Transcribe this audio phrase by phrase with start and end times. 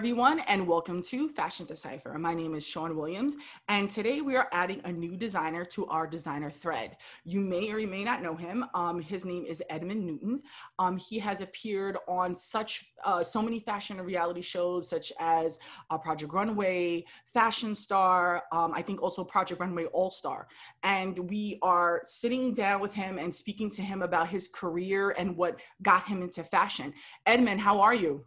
[0.00, 2.16] Everyone, and welcome to Fashion Decipher.
[2.18, 3.36] My name is Sean Williams,
[3.68, 6.96] and today we are adding a new designer to our designer thread.
[7.24, 8.64] You may or you may not know him.
[8.72, 10.40] Um, his name is Edmund Newton.
[10.78, 15.58] Um, he has appeared on such uh, so many fashion and reality shows, such as
[15.90, 17.04] uh, Project Runway,
[17.34, 20.48] Fashion Star, um, I think also Project Runway All Star.
[20.82, 25.36] And we are sitting down with him and speaking to him about his career and
[25.36, 26.94] what got him into fashion.
[27.26, 28.24] Edmund, how are you?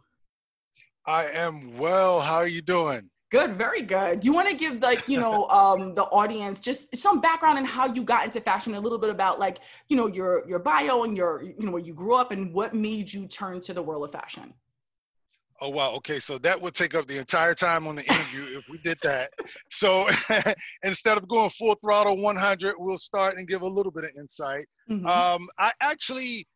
[1.06, 2.20] I am well.
[2.20, 3.10] How are you doing?
[3.30, 4.20] Good, very good.
[4.20, 7.64] Do you want to give like, you know, um the audience just some background on
[7.64, 11.02] how you got into fashion, a little bit about like, you know, your your bio
[11.02, 13.82] and your, you know, where you grew up and what made you turn to the
[13.82, 14.54] world of fashion?
[15.60, 18.68] Oh wow, okay, so that would take up the entire time on the interview if
[18.68, 19.30] we did that.
[19.70, 20.06] So
[20.84, 24.66] instead of going full throttle 100, we'll start and give a little bit of insight.
[24.88, 25.06] Mm-hmm.
[25.06, 26.46] Um, I actually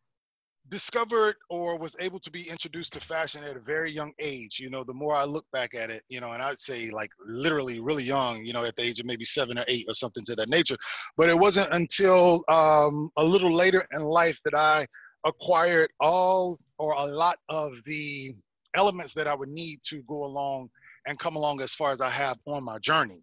[0.69, 4.69] discovered or was able to be introduced to fashion at a very young age you
[4.69, 7.79] know the more i look back at it you know and i'd say like literally
[7.79, 10.35] really young you know at the age of maybe seven or eight or something to
[10.35, 10.77] that nature.
[11.17, 14.85] But it wasn't until um, a little later in life that i
[15.25, 18.33] acquired all or a lot of the
[18.75, 20.69] elements that i would need to go along
[21.07, 23.19] and come along as far as i have on my journey.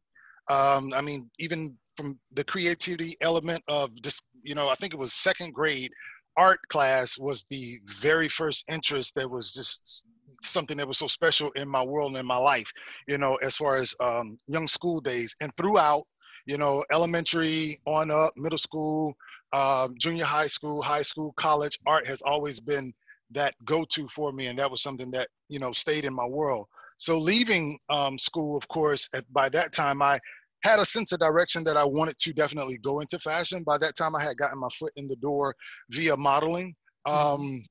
[0.48, 4.98] Um, i mean even from the creativity element of just you know i think it
[4.98, 5.91] was second grade
[6.37, 10.05] art class was the very first interest that was just
[10.42, 12.70] something that was so special in my world and in my life,
[13.08, 16.05] you know, as far as um, young school days and throughout,
[16.46, 19.14] you know, elementary on up, middle school,
[19.52, 22.92] um, junior high school, high school, college, art has always been
[23.30, 24.46] that go-to for me.
[24.46, 26.67] And that was something that, you know, stayed in my world.
[26.98, 30.19] So leaving um, school, of course, at, by that time, I
[30.66, 33.62] had a sense of direction that I wanted to definitely go into fashion.
[33.62, 35.54] By that time, I had gotten my foot in the door
[35.90, 36.74] via modeling.
[37.06, 37.42] Mm-hmm.
[37.42, 37.64] Um,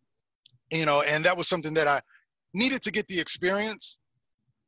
[0.71, 2.01] you know, and that was something that I
[2.53, 3.99] needed to get the experience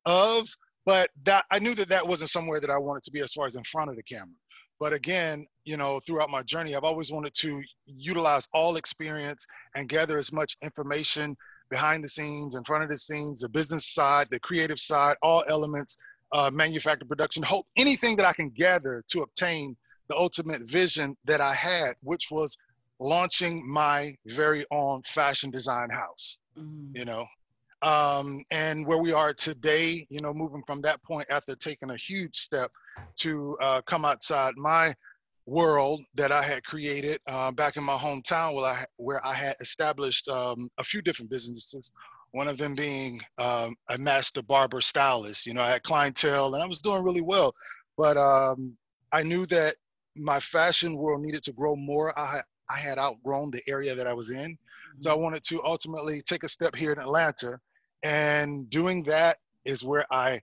[0.06, 0.48] of,
[0.86, 3.46] but that I knew that that wasn't somewhere that I wanted to be as far
[3.46, 4.36] as in front of the camera.
[4.80, 9.46] But again, you know, throughout my journey, I've always wanted to utilize all experience
[9.76, 11.36] and gather as much information
[11.70, 15.44] behind the scenes, in front of the scenes, the business side, the creative side, all
[15.50, 15.98] elements
[16.32, 19.76] uh, manufacturing production, hope anything that I can gather to obtain
[20.10, 22.58] the ultimate vision that I had, which was
[23.00, 26.40] launching my very own fashion design house.
[26.58, 26.98] Mm.
[26.98, 27.26] You know,
[27.82, 31.98] um, and where we are today, you know, moving from that point after taking a
[31.98, 32.72] huge step
[33.18, 34.94] to uh, come outside my
[35.46, 39.56] world that I had created uh, back in my hometown, where I where I had
[39.60, 41.92] established um, a few different businesses
[42.32, 45.46] one of them being um, a master barber stylist.
[45.46, 47.54] You know, I had clientele and I was doing really well,
[47.98, 48.76] but um,
[49.12, 49.76] I knew that
[50.16, 52.18] my fashion world needed to grow more.
[52.18, 54.52] I, I had outgrown the area that I was in.
[54.52, 55.02] Mm-hmm.
[55.02, 57.60] So I wanted to ultimately take a step here in Atlanta.
[58.04, 60.40] And doing that is where I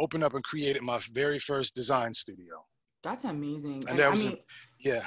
[0.00, 2.64] opened up and created my very first design studio.
[3.02, 3.84] That's amazing.
[3.88, 5.02] And, that was, I mean, a, yeah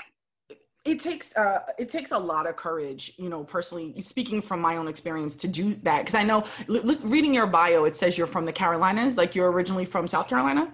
[0.84, 4.78] it takes uh it takes a lot of courage you know personally speaking from my
[4.78, 6.44] own experience to do that because i know
[7.04, 10.72] reading your bio it says you're from the carolinas like you're originally from south carolina?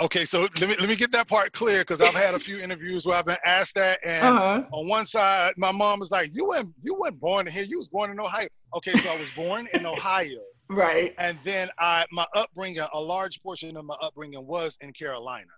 [0.00, 2.60] Okay so let me let me get that part clear because i've had a few
[2.60, 4.62] interviews where i've been asked that and uh-huh.
[4.70, 7.88] on one side my mom was like you weren't you weren't born here you was
[7.88, 8.46] born in ohio.
[8.76, 10.38] Okay so i was born in ohio.
[10.70, 11.14] Right.
[11.18, 15.50] And then i my upbringing a large portion of my upbringing was in carolina.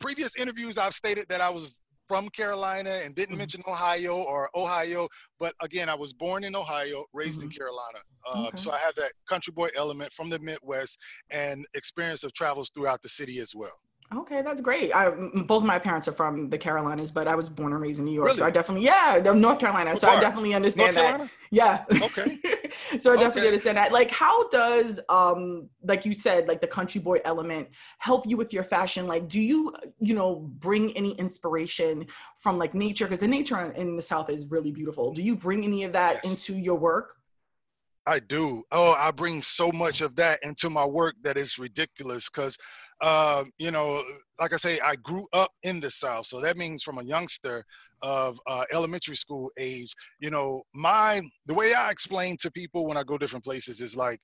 [0.00, 1.80] Previous interviews i've stated that i was
[2.12, 3.38] from Carolina and didn't mm-hmm.
[3.38, 5.08] mention Ohio or Ohio,
[5.40, 7.44] but again, I was born in Ohio, raised mm-hmm.
[7.44, 8.00] in Carolina.
[8.26, 8.56] Uh, okay.
[8.58, 10.98] So I have that country boy element from the Midwest
[11.30, 13.80] and experience of travels throughout the city as well.
[14.14, 14.94] Okay, that's great.
[14.94, 18.04] I, both my parents are from the Carolinas, but I was born and raised in
[18.04, 18.38] New York, really?
[18.38, 19.96] so I definitely, yeah, North Carolina.
[19.96, 21.30] so I definitely understand that.
[21.50, 21.84] Yeah.
[21.90, 22.38] Okay.
[22.70, 23.46] so I definitely okay.
[23.46, 23.92] understand that.
[23.92, 27.68] Like, how does, um, like you said, like the country boy element
[27.98, 29.06] help you with your fashion?
[29.06, 32.06] Like, do you, you know, bring any inspiration
[32.38, 33.06] from like nature?
[33.06, 35.12] Because the nature in the South is really beautiful.
[35.12, 36.30] Do you bring any of that yes.
[36.30, 37.16] into your work?
[38.06, 38.64] I do.
[38.72, 42.58] Oh, I bring so much of that into my work that is ridiculous because
[43.02, 44.00] uh, you know,
[44.40, 46.26] like I say, I grew up in the South.
[46.26, 47.64] So that means from a youngster
[48.00, 52.96] of uh, elementary school age, you know, my, the way I explain to people when
[52.96, 54.18] I go different places is like,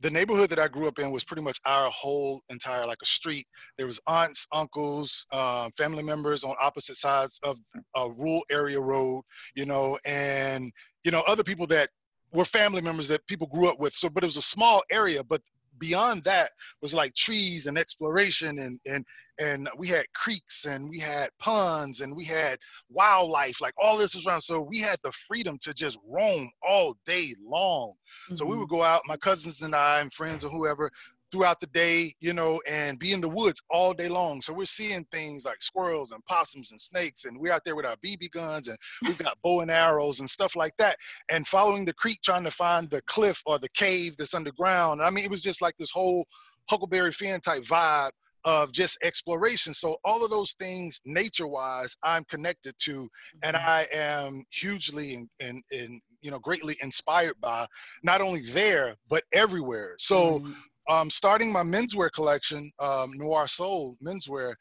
[0.00, 3.06] the neighborhood that I grew up in was pretty much our whole entire like a
[3.06, 3.46] street.
[3.78, 7.56] There was aunts, uncles, uh, family members on opposite sides of
[7.94, 9.22] a rural area road,
[9.54, 10.72] you know, and
[11.04, 11.88] you know other people that
[12.32, 13.94] were family members that people grew up with.
[13.94, 15.40] So, but it was a small area, but
[15.82, 16.50] beyond that
[16.80, 19.04] was like trees and exploration and and
[19.40, 22.56] and we had creeks and we had ponds and we had
[22.88, 26.94] wildlife like all this was around so we had the freedom to just roam all
[27.04, 28.36] day long mm-hmm.
[28.36, 28.76] so we would mm-hmm.
[28.76, 30.88] go out my cousins and i and friends or whoever
[31.32, 34.42] throughout the day, you know, and be in the woods all day long.
[34.42, 37.86] So we're seeing things like squirrels and possums and snakes, and we're out there with
[37.86, 40.96] our BB guns and we've got bow and arrows and stuff like that,
[41.30, 45.02] and following the creek trying to find the cliff or the cave that's underground.
[45.02, 46.26] I mean, it was just like this whole
[46.68, 48.10] Huckleberry Finn type vibe
[48.44, 49.72] of just exploration.
[49.72, 53.08] So all of those things, nature-wise, I'm connected to,
[53.42, 53.68] and mm-hmm.
[53.68, 57.66] I am hugely and and, and you know greatly inspired by,
[58.02, 59.94] not only there but everywhere.
[59.98, 60.40] So.
[60.40, 60.52] Mm-hmm
[60.88, 64.54] um, starting my menswear collection, um, Noir Soul menswear,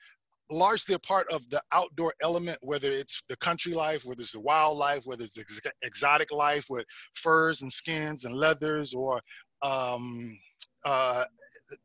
[0.49, 4.39] largely a part of the outdoor element, whether it's the country life, whether it's the
[4.39, 6.85] wildlife, whether it's ex- exotic life with
[7.15, 9.21] furs and skins and leathers, or
[9.61, 10.37] um,
[10.85, 11.25] uh,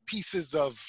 [0.06, 0.80] pieces of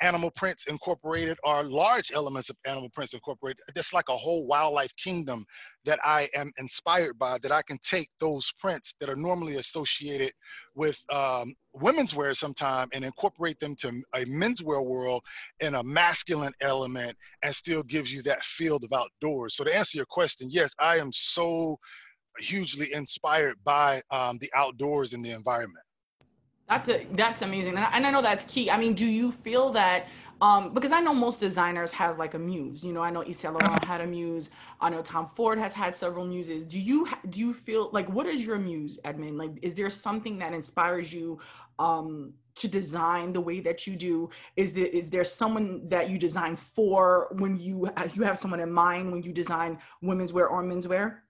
[0.00, 3.60] animal prints incorporated are large elements of animal prints incorporated.
[3.76, 5.44] It's like a whole wildlife kingdom
[5.84, 10.32] that I am inspired by that I can take those prints that are normally associated
[10.74, 15.22] with um, women's wear sometime and incorporate them to a menswear world
[15.60, 19.56] in a masculine element and still gives you that field of outdoors.
[19.56, 21.78] So to answer your question, yes, I am so
[22.38, 25.84] hugely inspired by um, the outdoors and the environment.
[26.68, 28.70] That's a that's amazing, and I, and I know that's key.
[28.70, 30.08] I mean, do you feel that?
[30.40, 32.82] Um, because I know most designers have like a muse.
[32.84, 34.50] You know, I know Yves Laurent had a muse.
[34.80, 36.64] I know Tom Ford has had several muses.
[36.64, 39.36] Do you do you feel like what is your muse, Edmond?
[39.38, 41.38] Like, is there something that inspires you
[41.78, 44.30] um, to design the way that you do?
[44.56, 48.72] Is there is there someone that you design for when you you have someone in
[48.72, 51.21] mind when you design women's wear or men's wear?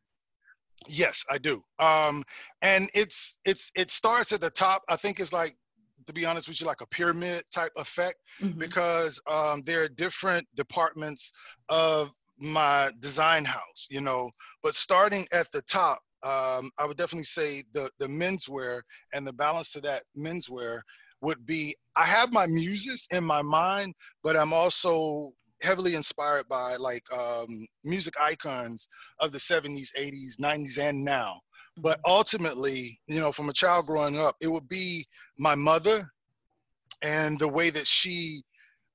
[0.89, 1.63] Yes, I do.
[1.79, 2.25] Um,
[2.63, 4.83] and it's it's it starts at the top.
[4.89, 5.57] I think it's like
[6.07, 8.59] to be honest with you, like a pyramid type effect mm-hmm.
[8.59, 11.31] because um, there are different departments
[11.69, 14.31] of my design house, you know.
[14.63, 18.83] But starting at the top, um, I would definitely say the the menswear
[19.13, 20.81] and the balance to that menswear
[21.21, 25.33] would be I have my muses in my mind, but I'm also
[25.63, 28.89] heavily inspired by like um, music icons
[29.21, 31.41] of the 70s, 80s, 90s, and now.
[31.77, 32.13] But mm-hmm.
[32.13, 35.07] ultimately, you know, from a child growing up, it would be
[35.39, 36.11] my mother
[37.03, 38.43] and the way that she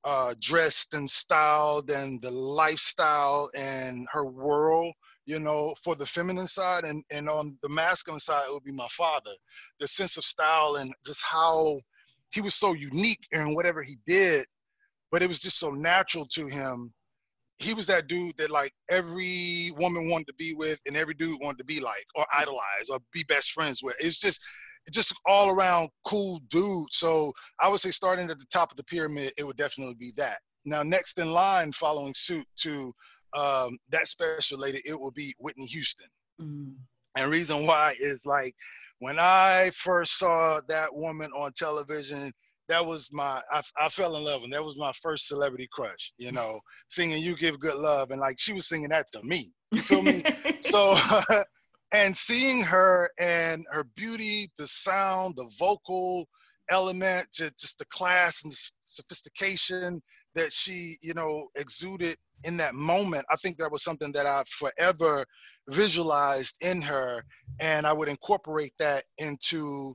[0.04, 4.94] uh, dressed and styled and the lifestyle and her world
[5.28, 8.72] you know, for the feminine side and, and on the masculine side, it would be
[8.72, 9.32] my father.
[9.78, 11.82] The sense of style and just how
[12.32, 14.46] he was so unique in whatever he did
[15.12, 16.94] but it was just so natural to him.
[17.60, 21.40] He was that dude that like every woman wanted to be with and every dude
[21.42, 23.96] wanted to be like or idolize or be best friends with.
[24.00, 24.40] It's just
[24.86, 26.88] it's just all around cool dude.
[26.92, 30.14] So I would say starting at the top of the pyramid, it would definitely be
[30.18, 30.38] that.
[30.66, 32.94] Now next in line, following suit to
[33.34, 36.08] um, that special lady, it will be Whitney Houston.
[36.42, 36.74] Mm-hmm.
[37.16, 38.54] And reason why is like
[39.00, 42.32] when I first saw that woman on television,
[42.70, 46.14] that was my I, I fell in love and that was my first celebrity crush
[46.18, 49.52] you know singing you give good love and like she was singing that to me.
[49.72, 50.24] You feel me?
[50.62, 50.96] So
[51.94, 56.28] and seeing her and her beauty the sound the vocal
[56.70, 60.02] element just, just the class and the sophistication
[60.36, 64.44] that she you know exuded in that moment i think that was something that i
[64.48, 65.26] forever
[65.70, 67.24] visualized in her
[67.62, 69.94] and i would incorporate that into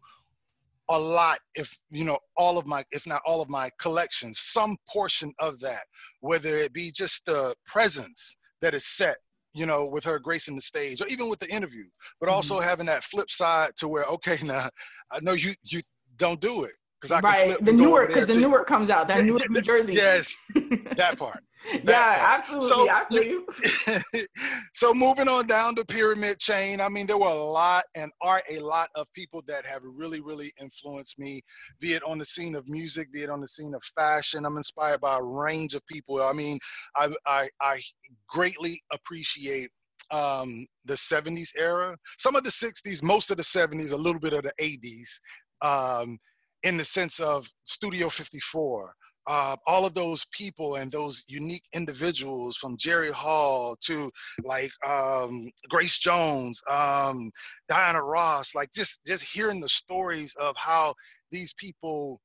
[0.91, 4.77] a lot if you know all of my if not all of my collections some
[4.89, 5.83] portion of that
[6.21, 9.17] whether it be just the presence that is set
[9.55, 11.85] you know with her gracing the stage or even with the interview
[12.21, 12.69] but also mm-hmm.
[12.69, 14.69] having that flip side to where okay now
[15.13, 15.81] i know you you
[16.17, 19.51] don't do it because I right the Newark because the Newark comes out that Newark,
[19.51, 19.95] New Jersey.
[19.95, 20.39] Yes,
[20.97, 21.43] that part.
[21.73, 22.41] That yeah, part.
[22.41, 22.69] absolutely.
[22.69, 24.27] So, I feel you.
[24.75, 28.43] so moving on down the pyramid chain, I mean, there were a lot and are
[28.51, 31.41] a lot of people that have really, really influenced me,
[31.81, 34.45] be it on the scene of music, be it on the scene of fashion.
[34.45, 36.23] I'm inspired by a range of people.
[36.23, 36.59] I mean,
[36.97, 37.81] I I, I
[38.29, 39.71] greatly appreciate
[40.13, 44.33] um, the 70s era, some of the 60s, most of the 70s, a little bit
[44.33, 45.21] of the 80s.
[45.63, 46.19] Um,
[46.63, 48.95] in the sense of Studio 54,
[49.27, 54.11] uh, all of those people and those unique individuals from Jerry Hall to
[54.45, 57.31] like um, Grace Jones, um,
[57.69, 60.95] Diana Ross, like just just hearing the stories of how
[61.31, 62.21] these people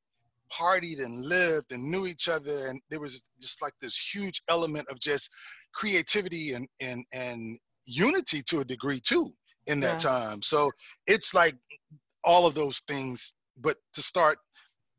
[0.51, 4.87] partied and lived and knew each other, and there was just like this huge element
[4.89, 5.29] of just
[5.75, 9.31] creativity and and and unity to a degree too
[9.67, 10.09] in that yeah.
[10.09, 10.41] time.
[10.41, 10.71] So
[11.05, 11.55] it's like
[12.23, 14.37] all of those things but to start,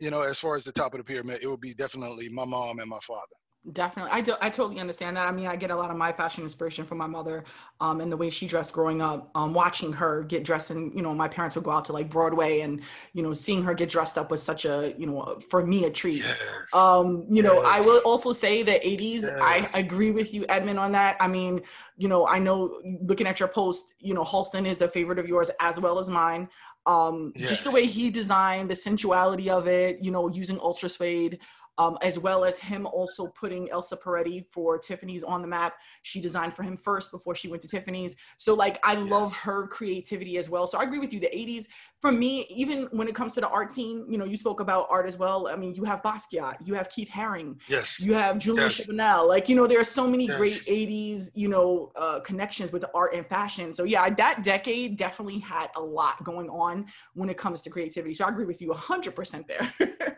[0.00, 2.44] you know, as far as the top of the pyramid, it would be definitely my
[2.44, 3.26] mom and my father.
[3.72, 4.12] Definitely.
[4.12, 4.34] I do.
[4.40, 5.28] I totally understand that.
[5.28, 7.44] I mean, I get a lot of my fashion inspiration from my mother
[7.80, 10.70] um, and the way she dressed growing up, um, watching her get dressed.
[10.70, 12.80] And, you know, my parents would go out to like Broadway and,
[13.12, 15.90] you know, seeing her get dressed up was such a, you know, for me, a
[15.90, 16.18] treat.
[16.18, 16.74] Yes.
[16.74, 17.44] Um, you yes.
[17.44, 19.74] know, I will also say the 80s, yes.
[19.76, 21.16] I agree with you, Edmund, on that.
[21.20, 21.60] I mean,
[21.98, 25.28] you know, I know looking at your post, you know, Halston is a favorite of
[25.28, 26.48] yours as well as mine.
[26.88, 31.38] Um, just the way he designed the sensuality of it, you know, using ultra suede
[31.78, 35.74] um, as well as him also putting Elsa Peretti for Tiffany's on the map.
[36.02, 38.16] She designed for him first before she went to Tiffany's.
[38.36, 39.08] So like I yes.
[39.08, 40.66] love her creativity as well.
[40.66, 41.20] So I agree with you.
[41.20, 41.66] The 80s,
[42.00, 44.86] for me, even when it comes to the art scene, you know, you spoke about
[44.90, 45.48] art as well.
[45.48, 48.86] I mean, you have Basquiat, you have Keith Haring, yes, you have Julian yes.
[48.88, 49.28] Schnabel.
[49.28, 50.36] Like, you know, there are so many yes.
[50.36, 53.72] great 80s, you know, uh, connections with art and fashion.
[53.72, 58.14] So yeah, that decade definitely had a lot going on when it comes to creativity.
[58.14, 60.17] So I agree with you 100% there.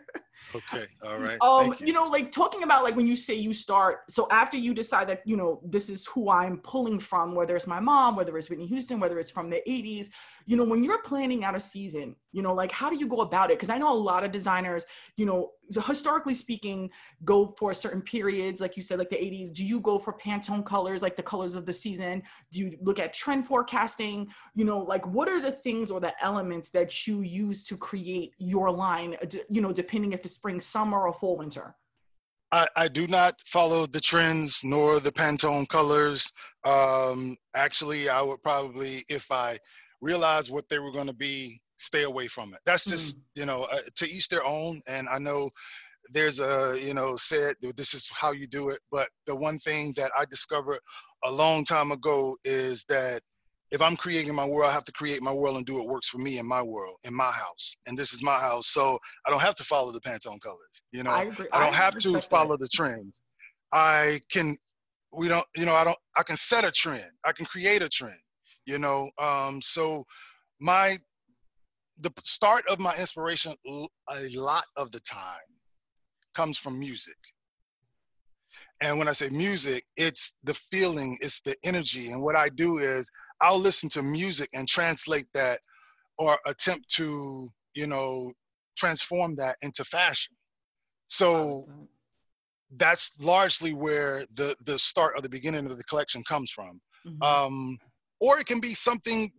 [0.55, 0.85] Okay.
[1.03, 1.37] All right.
[1.41, 1.87] Um, you.
[1.87, 1.93] you.
[1.93, 5.21] know, like talking about like when you say you start, so after you decide that,
[5.25, 8.67] you know, this is who I'm pulling from, whether it's my mom, whether it's Whitney
[8.67, 10.09] Houston, whether it's from the 80s,
[10.45, 13.21] you know, when you're planning out a season, you know, like how do you go
[13.21, 13.57] about it?
[13.57, 14.85] Because I know a lot of designers,
[15.17, 15.51] you know,
[15.87, 16.89] historically speaking,
[17.23, 19.53] go for certain periods, like you said, like the 80s.
[19.53, 22.23] Do you go for Pantone colors, like the colors of the season?
[22.51, 24.29] Do you look at trend forecasting?
[24.55, 28.33] You know, like what are the things or the elements that you use to create
[28.37, 29.15] your line,
[29.49, 31.75] you know, depending if it's spring, summer, or fall, winter?
[32.51, 36.29] I, I, do not follow the trends nor the Pantone colors.
[36.65, 39.57] Um, actually, I would probably, if I
[40.01, 42.59] realized what they were going to be, stay away from it.
[42.65, 43.21] That's just, mm.
[43.35, 44.81] you know, uh, to each their own.
[44.87, 45.49] And I know
[46.11, 48.79] there's a, you know, said this is how you do it.
[48.91, 50.79] But the one thing that I discovered
[51.23, 53.21] a long time ago is that
[53.71, 56.09] if I'm creating my world, I have to create my world and do what works
[56.09, 57.73] for me in my world, in my house.
[57.87, 58.67] And this is my house.
[58.67, 60.83] So I don't have to follow the Pantone colors.
[60.91, 62.59] You know, I, I don't I have to follow that.
[62.59, 63.23] the trends.
[63.71, 64.57] I can,
[65.13, 67.07] we don't, you know, I don't, I can set a trend.
[67.23, 68.19] I can create a trend,
[68.65, 69.09] you know.
[69.17, 70.03] Um, so
[70.59, 70.95] my,
[71.97, 75.49] the start of my inspiration a lot of the time
[76.33, 77.17] comes from music.
[78.81, 82.11] And when I say music, it's the feeling, it's the energy.
[82.11, 85.59] And what I do is I'll listen to music and translate that
[86.17, 88.31] or attempt to, you know,
[88.77, 90.33] transform that into fashion.
[91.07, 91.65] So
[92.77, 96.79] that's largely where the the start or the beginning of the collection comes from.
[97.05, 97.21] Mm-hmm.
[97.21, 97.77] Um,
[98.21, 99.31] or it can be something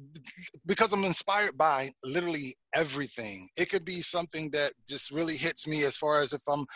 [0.66, 3.48] because I'm inspired by literally everything.
[3.56, 6.66] It could be something that just really hits me as far as if I'm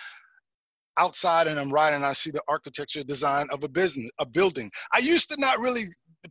[0.98, 4.70] outside and I'm riding, I see the architecture design of a business, a building.
[4.94, 5.82] I used to not really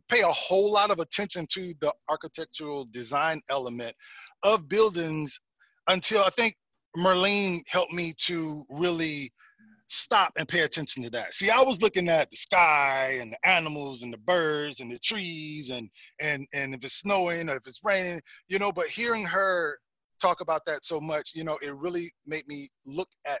[0.08, 3.94] pay a whole lot of attention to the architectural design element
[4.42, 5.38] of buildings
[5.88, 6.54] until I think
[6.96, 9.30] Merlene helped me to really
[9.88, 11.34] stop and pay attention to that.
[11.34, 14.98] See, I was looking at the sky and the animals and the birds and the
[14.98, 15.88] trees and
[16.20, 19.78] and and if it's snowing or if it's raining, you know, but hearing her
[20.20, 23.40] talk about that so much, you know, it really made me look at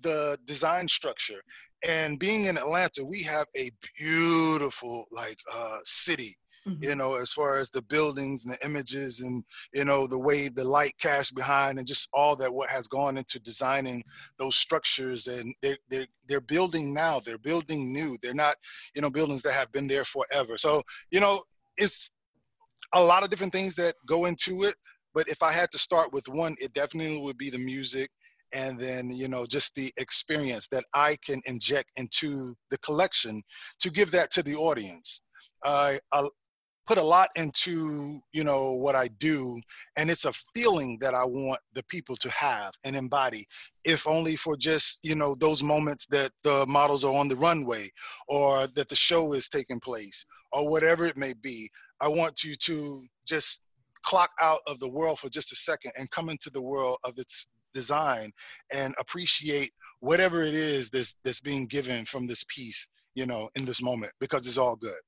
[0.00, 1.42] the design structure
[1.86, 6.36] and being in Atlanta, we have a beautiful like uh, city.
[6.68, 6.84] Mm-hmm.
[6.84, 10.48] You know, as far as the buildings and the images, and you know the way
[10.48, 14.02] the light cast behind, and just all that what has gone into designing
[14.38, 15.26] those structures.
[15.26, 17.20] And they're they're they're building now.
[17.20, 18.16] They're building new.
[18.22, 18.56] They're not,
[18.94, 20.56] you know, buildings that have been there forever.
[20.56, 21.42] So you know,
[21.76, 22.10] it's
[22.94, 24.74] a lot of different things that go into it.
[25.14, 28.10] But if I had to start with one, it definitely would be the music
[28.52, 33.42] and then you know just the experience that i can inject into the collection
[33.78, 35.20] to give that to the audience
[35.64, 35.98] i
[36.88, 39.60] put a lot into you know what i do
[39.96, 43.44] and it's a feeling that i want the people to have and embody.
[43.84, 47.90] If only for just you know those moments that the models are on the runway
[48.26, 51.68] or that the show is taking place or whatever it may be
[52.00, 53.60] i want you to just
[54.02, 57.12] clock out of the world for just a second and come into the world of
[57.18, 58.30] its design
[58.72, 63.66] and appreciate whatever it is that's that's being given from this piece you know in
[63.66, 65.02] this moment because it's all good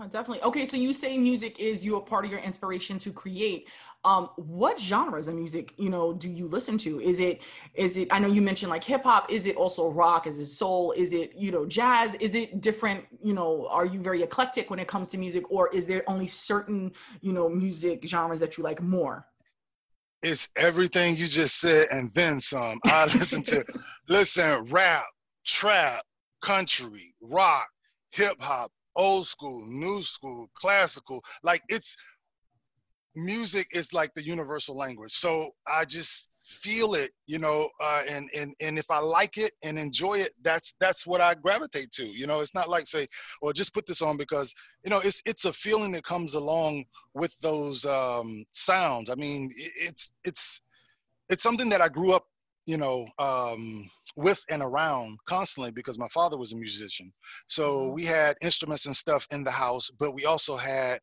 [0.00, 0.42] oh, definitely.
[0.42, 3.68] Okay so you say music is you a part of your inspiration to create.
[4.04, 7.00] Um what genres of music you know do you listen to?
[7.00, 7.42] Is it
[7.74, 10.26] is it i know you mentioned like hip hop is it also rock?
[10.26, 10.92] Is it soul?
[10.92, 12.14] Is it you know jazz?
[12.16, 15.68] Is it different you know are you very eclectic when it comes to music or
[15.74, 19.26] is there only certain you know music genres that you like more?
[20.22, 22.80] It's everything you just said and then some.
[22.86, 23.64] I listen to
[24.08, 25.04] listen rap,
[25.44, 26.02] trap,
[26.40, 27.68] country, rock,
[28.10, 31.22] hip hop, old school, new school, classical.
[31.42, 31.96] Like it's
[33.14, 35.12] music is like the universal language.
[35.12, 39.52] So I just feel it, you know, uh, and and and if I like it
[39.62, 42.04] and enjoy it, that's that's what I gravitate to.
[42.04, 43.06] You know, it's not like say,
[43.40, 46.84] well, just put this on because you know it's it's a feeling that comes along
[47.14, 49.10] with those um, sounds.
[49.10, 50.60] I mean, it's it's
[51.28, 52.26] it's something that I grew up,
[52.66, 57.12] you know, um, with and around constantly because my father was a musician.
[57.46, 57.94] So mm-hmm.
[57.94, 61.00] we had instruments and stuff in the house, but we also had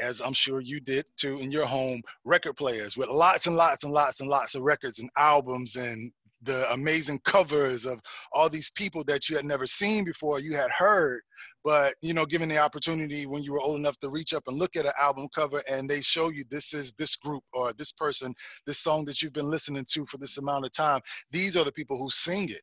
[0.00, 3.84] as I'm sure you did too in your home, record players with lots and lots
[3.84, 8.00] and lots and lots of records and albums and the amazing covers of
[8.32, 11.20] all these people that you had never seen before, you had heard.
[11.64, 14.58] But you know, given the opportunity when you were old enough to reach up and
[14.58, 17.92] look at an album cover and they show you this is this group or this
[17.92, 18.34] person,
[18.66, 21.72] this song that you've been listening to for this amount of time, these are the
[21.72, 22.62] people who sing it.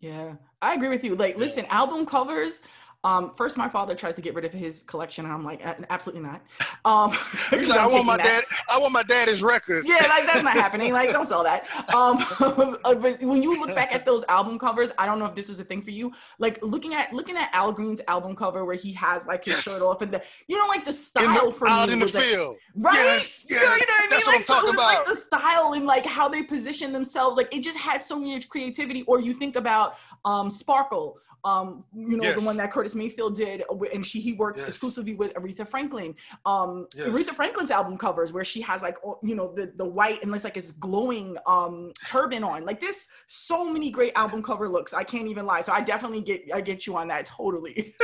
[0.00, 1.14] Yeah, I agree with you.
[1.14, 2.60] Like, listen, album covers
[3.04, 6.22] um, first, my father tries to get rid of his collection, and I'm like, absolutely
[6.22, 6.40] not.
[6.84, 7.10] Um,
[7.50, 8.44] He's like, I want my that.
[8.48, 8.58] dad.
[8.68, 9.88] I want my daddy's records.
[9.88, 10.92] Yeah, like that's not happening.
[10.92, 11.68] Like, don't sell that.
[11.92, 12.24] Um,
[12.84, 15.48] uh, but when you look back at those album covers, I don't know if this
[15.48, 16.12] was a thing for you.
[16.38, 19.64] Like looking at looking at Al Green's album cover where he has like his yes.
[19.64, 22.08] shirt off and the, you know, like the style the, for out me in the
[22.08, 22.94] field, right?
[22.94, 23.60] Yes, yes.
[23.60, 24.10] So, you know what I mean?
[24.10, 24.94] That's like, what I'm so talking about.
[24.94, 28.48] Like the style and like how they position themselves, like it just had so much
[28.48, 29.02] creativity.
[29.02, 32.38] Or you think about um, Sparkle um, you know, yes.
[32.38, 34.68] the one that Curtis Mayfield did, and she he works yes.
[34.68, 36.14] exclusively with Aretha Franklin.
[36.46, 37.08] Um, yes.
[37.08, 40.44] Aretha Franklin's album covers where she has like you know the the white and it's
[40.44, 42.64] like this glowing um turban on.
[42.64, 44.94] Like this, so many great album cover looks.
[44.94, 45.62] I can't even lie.
[45.62, 47.94] So I definitely get I get you on that totally.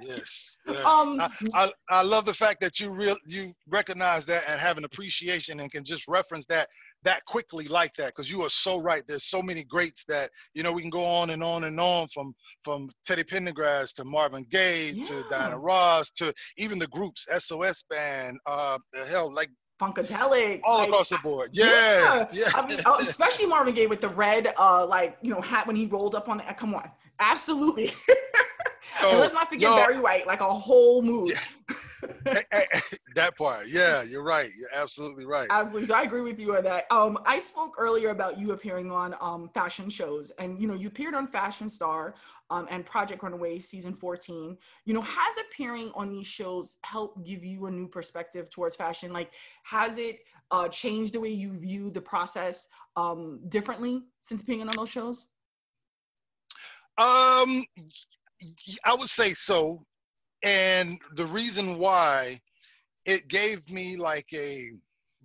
[0.00, 0.84] yes, yes.
[0.84, 4.76] Um, I, I, I love the fact that you real you recognize that and have
[4.76, 6.68] an appreciation and can just reference that
[7.06, 9.04] that quickly like that because you are so right.
[9.06, 12.08] There's so many greats that you know we can go on and on and on
[12.08, 15.02] from from Teddy Pendergrass to Marvin Gaye yeah.
[15.02, 19.48] to Diana Ross to even the groups SOS Band, uh, hell like
[19.80, 22.44] funkadelic all like, across the board yeah, yeah.
[22.54, 25.76] i mean uh, especially marvin gaye with the red uh like you know hat when
[25.76, 26.90] he rolled up on the come on
[27.20, 31.76] absolutely so, and let's not forget yo, barry white like a whole move yeah.
[33.14, 33.66] that part.
[33.68, 34.50] Yeah, you're right.
[34.58, 35.46] You're absolutely right.
[35.50, 35.86] Absolutely.
[35.86, 36.86] So I agree with you on that.
[36.90, 40.88] Um, I spoke earlier about you appearing on um fashion shows, and you know, you
[40.88, 42.14] appeared on Fashion Star
[42.50, 44.56] um and Project Runway season 14.
[44.84, 49.12] You know, has appearing on these shows helped give you a new perspective towards fashion?
[49.12, 49.30] Like,
[49.64, 54.74] has it uh changed the way you view the process um differently since being on
[54.76, 55.28] those shows?
[56.98, 57.64] Um
[58.84, 59.84] I would say so
[60.46, 62.40] and the reason why
[63.04, 64.70] it gave me like a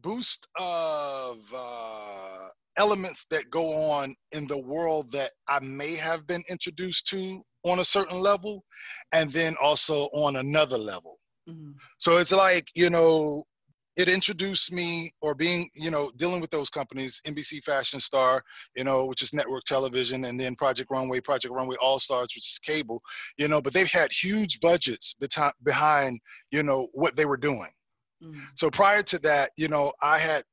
[0.01, 6.43] boost of uh, elements that go on in the world that I may have been
[6.49, 8.63] introduced to on a certain level,
[9.11, 11.19] and then also on another level.
[11.47, 11.73] Mm-hmm.
[11.99, 13.43] So it's like, you know,
[13.97, 18.41] it introduced me or being you know dealing with those companies nbc fashion star
[18.75, 22.49] you know which is network television and then project runway project runway all stars which
[22.49, 23.01] is cable
[23.37, 25.15] you know but they've had huge budgets
[25.63, 26.19] behind
[26.51, 27.71] you know what they were doing
[28.23, 28.39] mm-hmm.
[28.55, 30.43] so prior to that you know i had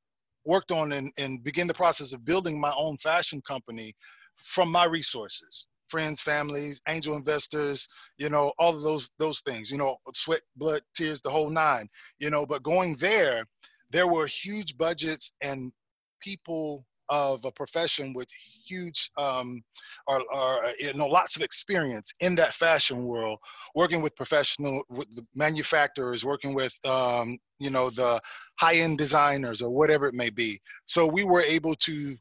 [0.44, 3.92] worked on and, and begin the process of building my own fashion company
[4.36, 9.78] from my resources friends, families, angel investors, you know, all of those those things, you
[9.78, 12.46] know, sweat, blood, tears, the whole nine, you know.
[12.46, 13.44] But going there,
[13.90, 15.72] there were huge budgets and
[16.20, 18.28] people of a profession with
[18.66, 19.62] huge um,
[20.06, 23.38] or, or you know lots of experience in that fashion world
[23.74, 28.20] working with professional with manufacturers working with um, you know the
[28.60, 32.16] high-end designers or whatever it may be so we were able to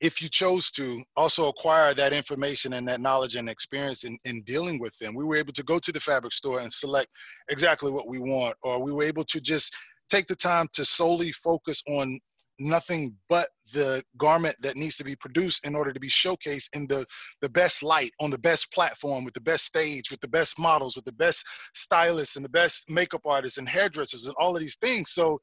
[0.00, 4.42] if you chose to also acquire that information and that knowledge and experience in, in
[4.42, 5.14] dealing with them.
[5.14, 7.08] We were able to go to the fabric store and select
[7.50, 9.74] exactly what we want or we were able to just
[10.10, 12.18] take the time to solely focus on
[12.60, 16.86] nothing but the garment that needs to be produced in order to be showcased in
[16.86, 17.04] the
[17.40, 20.94] the best light on the best platform with the best stage with the best models
[20.94, 24.76] with the best stylists and the best makeup artists and hairdressers and all of these
[24.76, 25.10] things.
[25.10, 25.40] So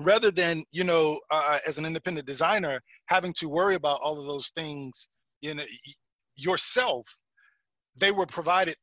[0.00, 4.26] rather than you know uh, as an independent designer having to worry about all of
[4.26, 5.08] those things
[5.40, 5.64] you know
[6.36, 7.06] yourself
[7.98, 8.76] they were provided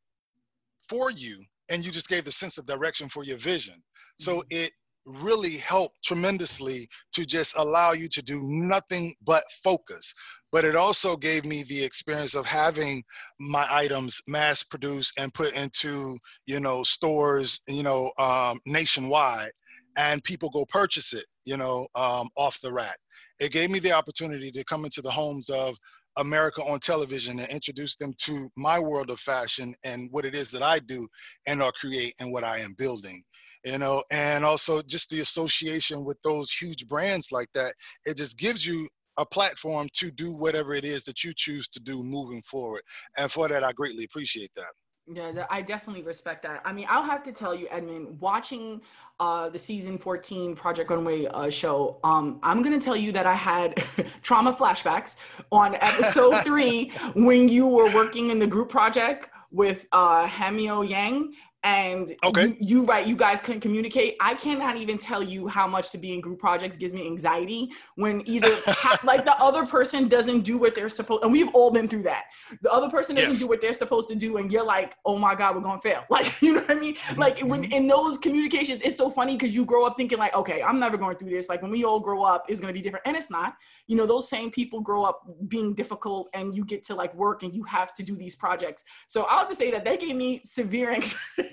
[0.89, 1.37] for you
[1.69, 3.81] and you just gave the sense of direction for your vision.
[4.19, 4.47] So mm-hmm.
[4.51, 4.71] it
[5.05, 10.13] really helped tremendously to just allow you to do nothing but focus.
[10.51, 13.03] But it also gave me the experience of having
[13.39, 19.51] my items mass produced and put into you know stores you know um, nationwide
[19.97, 22.97] and people go purchase it, you know, um, off the rack.
[23.39, 25.75] It gave me the opportunity to come into the homes of
[26.17, 30.51] America on television and introduce them to my world of fashion and what it is
[30.51, 31.07] that I do
[31.47, 33.23] and or create and what I am building.
[33.65, 37.73] you know, and also just the association with those huge brands like that.
[38.05, 41.79] It just gives you a platform to do whatever it is that you choose to
[41.79, 42.81] do moving forward.
[43.17, 44.71] And for that, I greatly appreciate that.
[45.05, 46.61] Yeah, I definitely respect that.
[46.63, 48.81] I mean, I'll have to tell you, Edmund, watching
[49.19, 53.25] uh, the season 14 Project Runway uh, show, um, I'm going to tell you that
[53.25, 53.75] I had
[54.21, 55.17] trauma flashbacks
[55.51, 61.33] on episode three when you were working in the group project with uh, Hamyo Yang
[61.63, 62.47] and okay.
[62.47, 64.17] you, you right you guys couldn't communicate.
[64.19, 67.71] I cannot even tell you how much to be in group projects gives me anxiety
[67.95, 71.71] when either ha- like the other person doesn't do what they're supposed and we've all
[71.71, 72.25] been through that.
[72.61, 73.39] The other person doesn't yes.
[73.39, 76.03] do what they're supposed to do and you're like oh my god we're gonna fail.
[76.13, 76.93] Like you know what i mean?
[76.93, 77.19] Mm-hmm.
[77.19, 80.61] like when in those communications it's so funny because you grow up thinking like okay
[80.61, 81.49] i'm never going through this.
[81.49, 83.07] Like when we all grow up it's gonna be different.
[83.07, 83.55] And it's not.
[83.87, 87.43] You know those same people grow up being difficult and you get to like work
[87.43, 88.83] and you have to do these projects.
[89.07, 91.52] So i'll just say that they gave me severe anxiety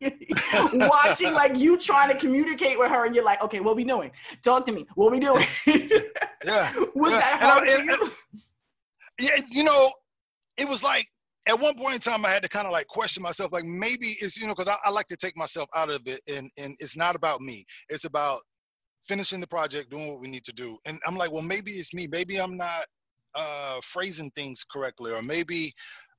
[0.74, 4.10] watching like you trying to communicate with her and you're like, okay, what we doing?
[4.42, 4.86] Talk to me.
[4.94, 5.44] What we doing?
[5.66, 6.70] yeah.
[6.94, 7.20] Was yeah.
[7.20, 8.10] that hard and, and,
[9.20, 9.90] yeah, you know,
[10.56, 11.06] it was like
[11.48, 14.16] at one point in time I had to kind of like question myself, like maybe
[14.20, 16.76] it's, you know, because I, I like to take myself out of it and and
[16.78, 17.64] it's not about me.
[17.88, 18.40] It's about
[19.08, 20.78] finishing the project, doing what we need to do.
[20.84, 22.06] And I'm like, well, maybe it's me.
[22.10, 22.84] Maybe I'm not
[23.34, 25.72] uh, phrasing things correctly, or maybe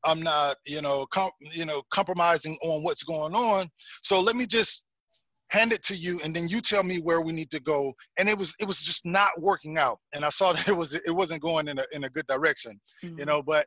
[0.04, 3.70] I'm not, you know, com- you know, compromising on what's going on.
[4.02, 4.84] So let me just
[5.50, 7.94] hand it to you, and then you tell me where we need to go.
[8.18, 10.94] And it was it was just not working out, and I saw that it was
[10.94, 13.20] it wasn't going in a in a good direction, mm-hmm.
[13.20, 13.42] you know.
[13.44, 13.66] But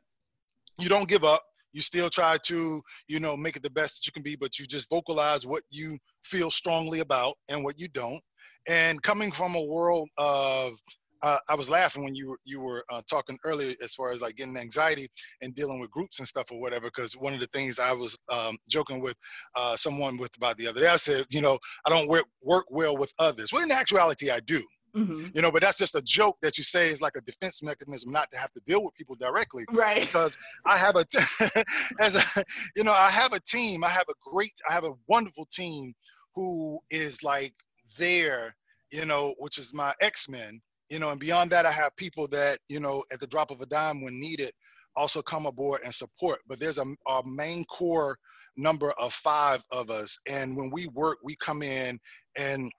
[0.79, 1.41] you don't give up.
[1.73, 4.59] You still try to, you know, make it the best that you can be, but
[4.59, 8.21] you just vocalize what you feel strongly about and what you don't.
[8.67, 10.73] And coming from a world of
[11.23, 14.21] uh, I was laughing when you were you were uh, talking earlier as far as
[14.21, 15.07] like getting anxiety
[15.41, 16.87] and dealing with groups and stuff or whatever.
[16.87, 19.15] Because one of the things I was um, joking with
[19.55, 22.65] uh, someone with about the other day, I said, you know, I don't work work
[22.69, 23.51] well with others.
[23.53, 24.61] Well, in actuality, I do.
[24.95, 25.29] Mm-hmm.
[25.33, 28.11] You know, but that's just a joke that you say is like a defense mechanism
[28.11, 29.63] not to have to deal with people directly.
[29.71, 30.01] Right.
[30.01, 31.63] Because I have a, t-
[31.99, 32.43] as a,
[32.75, 33.83] you know, I have a team.
[33.83, 35.95] I have a great, I have a wonderful team
[36.35, 37.55] who is like
[37.97, 38.55] there,
[38.91, 42.27] you know, which is my X Men you know, and beyond that, I have people
[42.29, 44.51] that, you know, at the drop of a dime when needed,
[44.95, 46.39] also come aboard and support.
[46.47, 48.17] But there's a, a main core
[48.57, 50.19] number of five of us.
[50.27, 51.99] And when we work, we come in
[52.37, 52.71] and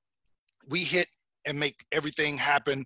[0.68, 1.08] we hit
[1.46, 2.84] and make everything happen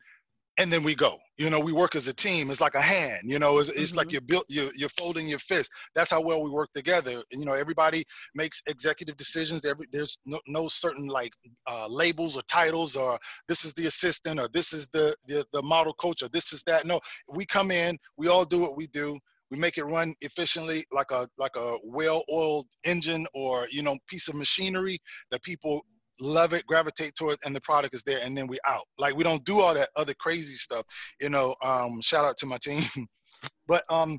[0.58, 1.18] and then we go.
[1.38, 2.50] You know, we work as a team.
[2.50, 3.22] It's like a hand.
[3.24, 3.98] You know, it's, it's mm-hmm.
[3.98, 4.44] like you're built.
[4.48, 5.70] You're, you're folding your fist.
[5.94, 7.22] That's how well we work together.
[7.30, 9.64] You know, everybody makes executive decisions.
[9.64, 11.32] Every there's no, no certain like
[11.70, 15.62] uh, labels or titles or this is the assistant or this is the, the the
[15.62, 16.84] model coach or this is that.
[16.84, 17.00] No,
[17.32, 17.96] we come in.
[18.16, 19.16] We all do what we do.
[19.50, 24.28] We make it run efficiently, like a like a well-oiled engine or you know piece
[24.28, 24.98] of machinery
[25.30, 25.82] that people
[26.20, 28.84] love it, gravitate towards, and the product is there, and then we out.
[28.98, 30.84] Like we don't do all that other crazy stuff.
[31.20, 32.82] You know, um, shout out to my team.
[33.68, 34.18] but um,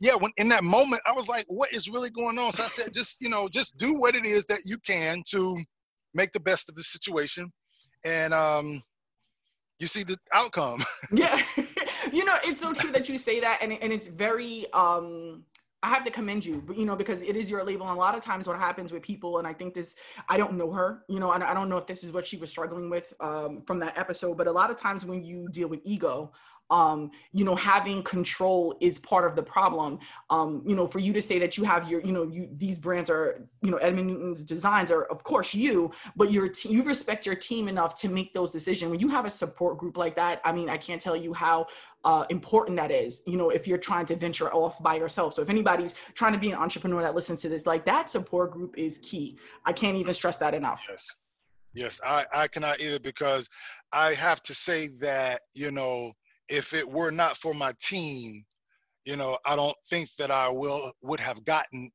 [0.00, 2.52] yeah, when in that moment, I was like, what is really going on?
[2.52, 5.62] So I said, just you know, just do what it is that you can to
[6.14, 7.50] make the best of the situation,
[8.04, 8.82] and um,
[9.78, 10.84] you see the outcome.
[11.12, 11.40] yeah,
[12.12, 15.44] you know, it's so true that you say that, and and it's very um
[15.82, 17.88] I have to commend you, but you know, because it is your label.
[17.88, 19.96] And a lot of times, what happens with people, and I think this,
[20.28, 22.50] I don't know her, you know, I don't know if this is what she was
[22.50, 25.80] struggling with um, from that episode, but a lot of times when you deal with
[25.84, 26.32] ego,
[26.70, 29.98] um, you know, having control is part of the problem.
[30.30, 32.78] Um, you know, for you to say that you have your, you know, you these
[32.78, 36.82] brands are, you know, Edmund Newton's designs are, of course, you, but your t- you
[36.84, 38.90] respect your team enough to make those decisions.
[38.90, 41.66] When you have a support group like that, I mean, I can't tell you how
[42.04, 43.22] uh, important that is.
[43.26, 45.34] You know, if you're trying to venture off by yourself.
[45.34, 48.52] So if anybody's trying to be an entrepreneur that listens to this, like that support
[48.52, 49.38] group is key.
[49.64, 50.84] I can't even stress that enough.
[50.88, 51.14] Yes.
[51.72, 53.48] Yes, I, I cannot either because
[53.92, 56.12] I have to say that, you know,
[56.50, 58.44] if it were not for my team,
[59.04, 61.90] you know, I don't think that I will would have gotten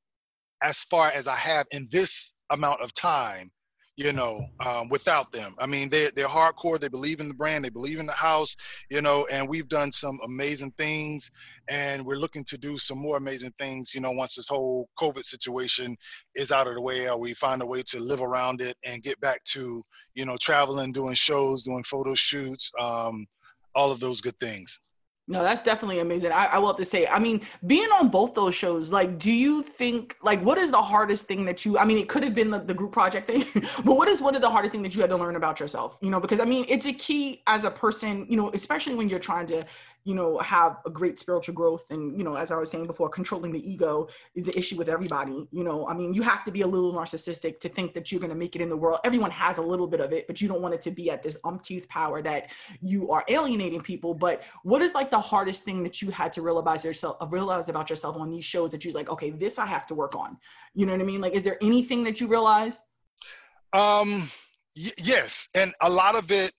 [0.63, 3.51] as far as I have in this amount of time,
[3.97, 5.55] you know, um, without them.
[5.59, 6.79] I mean, they they're hardcore.
[6.79, 7.63] They believe in the brand.
[7.63, 8.55] They believe in the house,
[8.89, 9.27] you know.
[9.29, 11.29] And we've done some amazing things,
[11.67, 13.93] and we're looking to do some more amazing things.
[13.93, 15.95] You know, once this whole COVID situation
[16.33, 19.03] is out of the way, or we find a way to live around it and
[19.03, 19.83] get back to,
[20.15, 22.71] you know, traveling, doing shows, doing photo shoots.
[22.79, 23.27] Um,
[23.75, 24.79] all of those good things.
[25.27, 26.31] No, that's definitely amazing.
[26.31, 29.31] I, I will have to say, I mean, being on both those shows, like, do
[29.31, 32.35] you think, like, what is the hardest thing that you, I mean, it could have
[32.35, 33.43] been the, the group project thing,
[33.83, 35.97] but what is one of the hardest thing that you had to learn about yourself?
[35.99, 39.09] You know, because I mean, it's a key as a person, you know, especially when
[39.09, 39.65] you're trying to
[40.05, 43.09] you know have a great spiritual growth and you know as i was saying before
[43.09, 45.87] controlling the ego is an issue with everybody you know?
[45.87, 48.35] I mean you have to be a little narcissistic to think that you're going to
[48.35, 48.99] make it in the world.
[49.03, 51.23] Everyone has a little bit of it but you don't want it to be at
[51.23, 54.13] this umpteenth power that you are alienating people.
[54.13, 57.89] But what is like the hardest thing that you had to realize yourself realize about
[57.89, 60.37] yourself on these shows that you're like okay this i have to work on.
[60.73, 61.21] You know what i mean?
[61.21, 62.81] Like is there anything that you realize?
[63.73, 64.29] Um
[64.75, 65.49] y- yes.
[65.55, 66.51] And a lot of it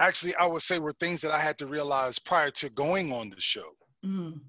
[0.00, 3.30] actually I would say were things that I had to realize prior to going on
[3.30, 3.70] the show.
[4.04, 4.40] Mm.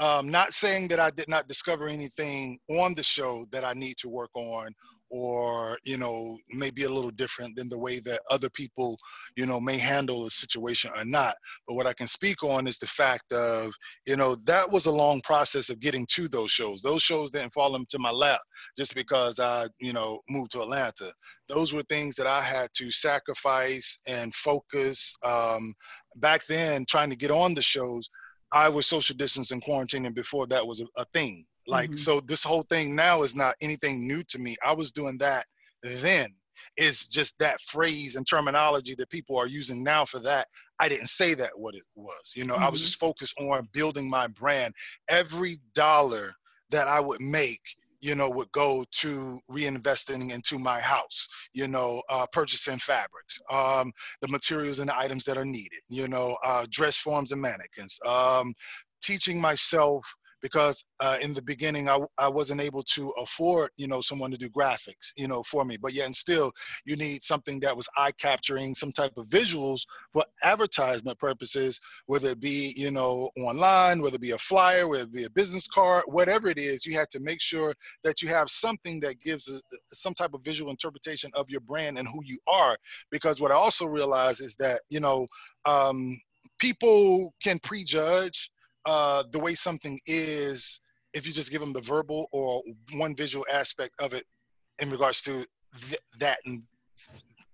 [0.00, 3.96] Um, not saying that I did not discover anything on the show that I need
[3.98, 4.74] to work on
[5.10, 8.96] or you know maybe a little different than the way that other people
[9.36, 11.34] you know may handle a situation or not.
[11.66, 13.72] But what i can speak on is the fact of
[14.06, 16.82] you know that was a long process of getting to those shows.
[16.82, 18.40] Those shows didn't fall into my lap
[18.76, 21.12] just because i you know moved to atlanta.
[21.48, 25.74] Those were things that i had to sacrifice and focus um,
[26.16, 28.08] back then trying to get on the shows.
[28.52, 31.96] I was social distancing quarantining before that was a, a thing like, mm-hmm.
[31.96, 34.56] so this whole thing now is not anything new to me.
[34.64, 35.46] I was doing that
[35.82, 36.28] then.
[36.76, 40.48] It's just that phrase and terminology that people are using now for that.
[40.80, 42.32] I didn't say that what it was.
[42.34, 42.64] You know, mm-hmm.
[42.64, 42.86] I was mm-hmm.
[42.86, 44.74] just focused on building my brand.
[45.08, 46.34] Every dollar
[46.70, 47.60] that I would make
[48.04, 53.90] you know, would go to reinvesting into my house, you know, uh, purchasing fabrics, um,
[54.20, 57.98] the materials and the items that are needed, you know, uh, dress forms and mannequins,
[58.04, 58.54] um,
[59.02, 60.04] teaching myself
[60.44, 64.36] because uh, in the beginning I, I wasn't able to afford you know someone to
[64.36, 65.78] do graphics you know for me.
[65.80, 66.52] But yet and still
[66.84, 69.80] you need something that was eye capturing some type of visuals
[70.12, 75.04] for advertisement purposes whether it be you know online whether it be a flyer whether
[75.04, 78.28] it be a business card whatever it is you have to make sure that you
[78.28, 79.58] have something that gives a,
[79.94, 82.76] some type of visual interpretation of your brand and who you are.
[83.10, 85.26] Because what i also realize is that you know
[85.64, 86.20] um,
[86.58, 88.50] people can prejudge
[88.86, 90.80] uh, the way something is
[91.12, 92.62] if you just give them the verbal or
[92.94, 94.24] one visual aspect of it
[94.80, 95.46] in regards to
[95.88, 96.38] th- that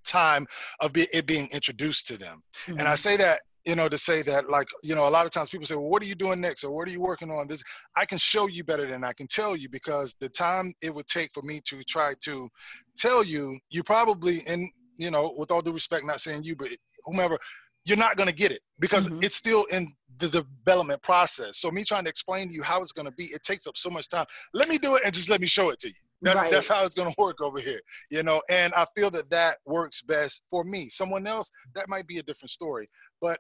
[0.04, 0.46] time
[0.80, 2.42] of be- it being introduced to them.
[2.64, 2.72] Mm-hmm.
[2.72, 2.94] And I mm-hmm.
[2.94, 5.66] say that you know to say that like you know a lot of times people
[5.66, 7.62] say well what are you doing next or what are you working on this
[7.94, 11.06] i can show you better than i can tell you because the time it would
[11.06, 12.48] take for me to try to
[12.96, 14.66] tell you you probably and
[14.96, 16.68] you know with all due respect not saying you but
[17.04, 17.36] whomever
[17.84, 19.20] you're not going to get it because mm-hmm.
[19.22, 21.58] it's still in the development process.
[21.58, 23.76] So me trying to explain to you how it's going to be, it takes up
[23.76, 24.26] so much time.
[24.54, 25.94] Let me do it and just let me show it to you.
[26.22, 26.50] That's right.
[26.50, 28.42] that's how it's going to work over here, you know.
[28.50, 30.84] And I feel that that works best for me.
[30.84, 32.88] Someone else that might be a different story,
[33.22, 33.38] but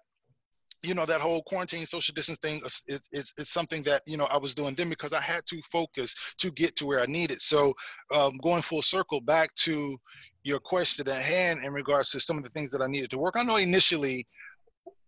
[0.82, 4.24] you know that whole quarantine social distance thing is, is, is something that you know
[4.26, 7.38] i was doing then because i had to focus to get to where i needed
[7.40, 7.74] so
[8.14, 9.96] um, going full circle back to
[10.44, 13.18] your question at hand in regards to some of the things that i needed to
[13.18, 14.26] work i know initially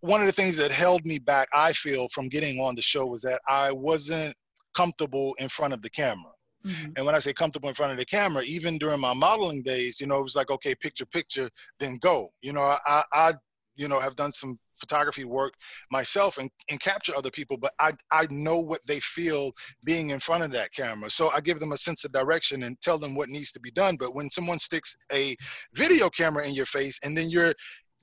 [0.03, 3.07] one of the things that held me back, I feel, from getting on the show
[3.07, 4.35] was that I wasn't
[4.75, 6.33] comfortable in front of the camera.
[6.67, 6.93] Mm-hmm.
[6.97, 10.01] And when I say comfortable in front of the camera, even during my modeling days,
[10.01, 12.31] you know, it was like, okay, picture, picture, then go.
[12.41, 13.33] You know, I, I
[13.77, 15.55] you know, have done some photography work
[15.91, 19.53] myself and, and capture other people, but I, I know what they feel
[19.85, 21.11] being in front of that camera.
[21.11, 23.71] So I give them a sense of direction and tell them what needs to be
[23.71, 23.97] done.
[23.97, 25.37] But when someone sticks a
[25.75, 27.55] video camera in your face and then you're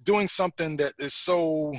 [0.04, 1.74] doing something that is so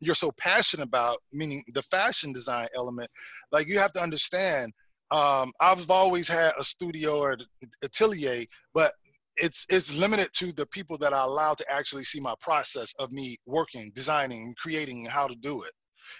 [0.00, 3.10] you're so passionate about, meaning the fashion design element,
[3.50, 4.72] like you have to understand.
[5.10, 7.36] Um, I've always had a studio or
[7.82, 8.92] atelier, but
[9.38, 13.12] it's it's limited to the people that I allow to actually see my process of
[13.12, 15.72] me working, designing, creating, how to do it.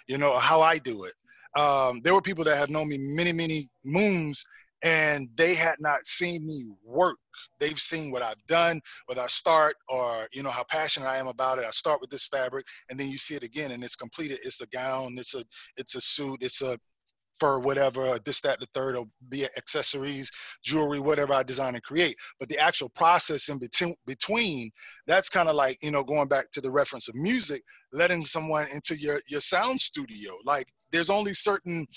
[0.07, 1.13] You know how I do it.
[1.59, 4.43] Um, there were people that have known me many many moons
[4.83, 7.17] and they had not seen me work.
[7.59, 11.27] They've seen what I've done, whether I start or you know how passionate I am
[11.27, 11.65] about it.
[11.65, 14.39] I start with this fabric, and then you see it again, and it's completed.
[14.43, 15.15] It's a gown.
[15.17, 15.43] It's a
[15.77, 16.37] it's a suit.
[16.41, 16.77] It's a
[17.33, 20.31] fur, whatever, uh, this, that, the third, or be it accessories,
[20.63, 22.15] jewelry, whatever I design and create.
[22.39, 24.71] But the actual process in between, between
[25.07, 27.61] that's kind of like, you know, going back to the reference of music,
[27.93, 30.33] letting someone into your, your sound studio.
[30.45, 31.87] Like there's only certain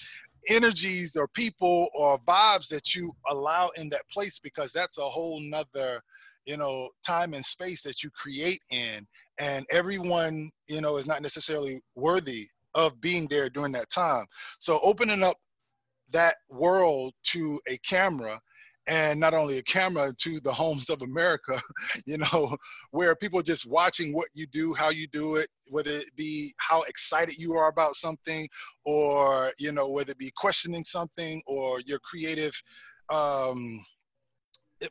[0.49, 5.41] energies or people or vibes that you allow in that place because that's a whole
[5.41, 6.03] nother
[6.47, 9.07] you know time and space that you create in
[9.39, 14.25] and everyone you know is not necessarily worthy of being there during that time
[14.59, 15.37] so opening up
[16.11, 18.39] that world to a camera
[18.89, 21.61] and not only a camera to the homes of America,
[22.07, 22.57] you know,
[22.91, 26.83] where people just watching what you do, how you do it, whether it be how
[26.83, 28.49] excited you are about something,
[28.85, 32.53] or you know, whether it be questioning something or your creative
[33.09, 33.85] um,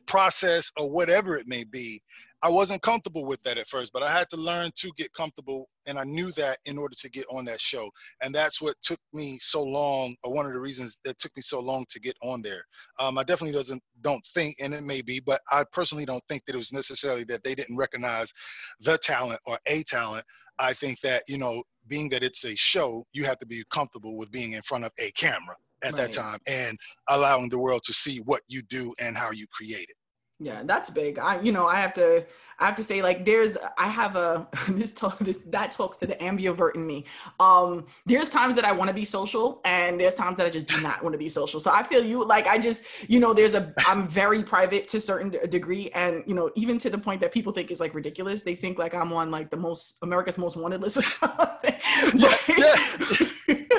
[0.06, 2.00] process or whatever it may be.
[2.44, 5.68] I wasn't comfortable with that at first, but I had to learn to get comfortable,
[5.86, 7.88] and I knew that in order to get on that show,
[8.20, 11.42] and that's what took me so long, or one of the reasons that took me
[11.42, 12.64] so long to get on there.
[12.98, 16.44] Um, I definitely doesn't don't think, and it may be, but I personally don't think
[16.46, 18.32] that it was necessarily that they didn't recognize
[18.80, 20.24] the talent or a talent.
[20.58, 24.18] I think that you know, being that it's a show, you have to be comfortable
[24.18, 26.02] with being in front of a camera at right.
[26.02, 26.78] that time and
[27.08, 29.96] allowing the world to see what you do and how you create it.
[30.42, 31.20] Yeah, that's big.
[31.20, 32.26] I, you know, I have to,
[32.58, 36.06] I have to say, like, there's, I have a this talk, this that talks to
[36.06, 37.04] the ambivert in me.
[37.38, 40.66] Um, there's times that I want to be social, and there's times that I just
[40.66, 41.60] do not want to be social.
[41.60, 44.96] So I feel you, like, I just, you know, there's a, I'm very private to
[44.96, 47.94] a certain degree, and you know, even to the point that people think is like
[47.94, 48.42] ridiculous.
[48.42, 51.74] They think like I'm on like the most America's Most Wanted list or something.
[52.14, 53.78] yeah, yeah.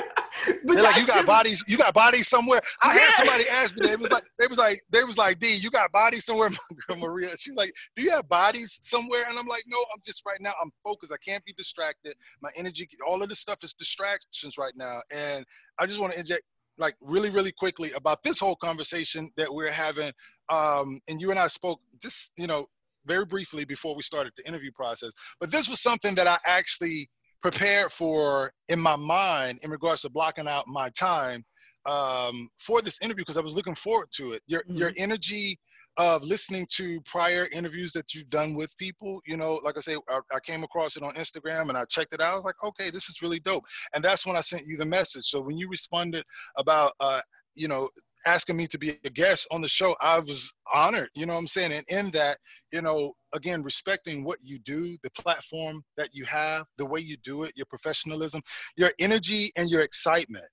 [0.64, 2.60] But They're like, you got just, bodies, you got bodies somewhere.
[2.82, 3.00] I yeah.
[3.00, 5.70] had somebody ask me, they was like, they was like, they was like, D, you
[5.70, 6.50] got bodies somewhere,
[6.96, 7.28] Maria.
[7.36, 9.24] She was like, do you have bodies somewhere?
[9.28, 11.12] And I'm like, no, I'm just right now, I'm focused.
[11.12, 12.14] I can't be distracted.
[12.40, 15.00] My energy, all of this stuff is distractions right now.
[15.10, 15.44] And
[15.78, 16.42] I just want to inject
[16.78, 20.10] like really, really quickly about this whole conversation that we're having.
[20.48, 22.66] Um, and you and I spoke just, you know,
[23.06, 25.12] very briefly before we started the interview process.
[25.40, 27.08] But this was something that I actually
[27.44, 31.44] prepared for in my mind in regards to blocking out my time
[31.84, 34.40] um, for this interview because I was looking forward to it.
[34.46, 34.78] Your mm-hmm.
[34.78, 35.58] your energy
[35.98, 39.94] of listening to prior interviews that you've done with people, you know, like I say,
[40.08, 42.32] I, I, came across it on Instagram and I checked it out.
[42.32, 43.62] I was like, okay, this is really dope.
[43.94, 45.26] And that's when I sent you the message.
[45.26, 46.24] So when you responded
[46.56, 47.20] about, uh,
[47.54, 47.88] you know,
[48.26, 51.40] asking me to be a guest on the show, I was honored, you know what
[51.40, 51.72] I'm saying?
[51.72, 52.38] And in that,
[52.72, 57.16] you know, again, respecting what you do, the platform that you have, the way you
[57.24, 58.40] do it, your professionalism,
[58.76, 60.44] your energy and your excitement.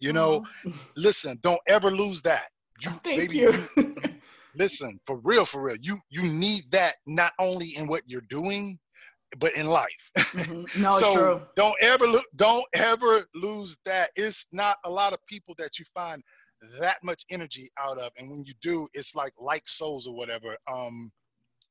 [0.00, 0.44] You know,
[0.96, 2.44] listen, don't ever lose that.
[2.82, 3.52] You, Thank baby, you.
[3.76, 3.94] you
[4.54, 5.76] listen, for real, for real.
[5.80, 8.78] You you need that not only in what you're doing,
[9.38, 10.10] but in life.
[10.18, 10.82] Mm-hmm.
[10.82, 14.10] No, so don't ever lo- don't ever lose that.
[14.16, 16.22] It's not a lot of people that you find
[16.78, 20.56] that much energy out of and when you do it's like like souls or whatever
[20.70, 21.10] um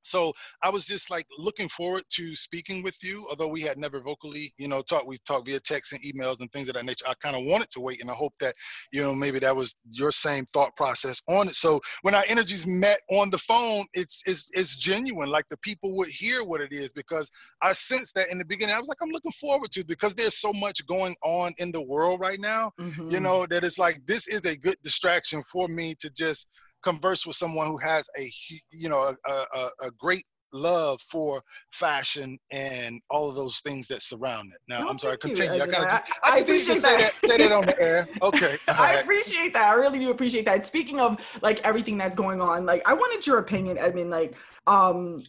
[0.08, 4.00] so I was just like looking forward to speaking with you, although we had never
[4.00, 5.08] vocally, you know, talked.
[5.08, 7.06] We talked via text and emails and things of that nature.
[7.08, 8.56] I kind of wanted to wait, and I hope that,
[8.92, 11.56] you know, maybe that was your same thought process on it.
[11.56, 15.30] So when our energies met on the phone, it's it's it's genuine.
[15.30, 17.30] Like the people would hear what it is because
[17.62, 18.76] I sensed that in the beginning.
[18.76, 21.82] I was like, I'm looking forward to because there's so much going on in the
[21.82, 22.72] world right now.
[22.80, 23.10] Mm-hmm.
[23.10, 26.48] You know that it's like this is a good distraction for me to just
[26.84, 28.32] converse with someone who has a
[28.72, 34.02] you know a, a, a great love for fashion and all of those things that
[34.02, 34.60] surround it.
[34.68, 35.58] Now, no, I'm sorry, continue.
[35.58, 35.64] You.
[35.64, 38.08] I gotta just, I, I, I just need say that, say that on the air.
[38.22, 38.56] Okay.
[38.68, 39.02] I right.
[39.04, 39.70] appreciate that.
[39.70, 40.66] I really do appreciate that.
[40.66, 44.36] Speaking of like everything that's going on, like I wanted your opinion, Edmund, like,
[44.68, 45.24] um,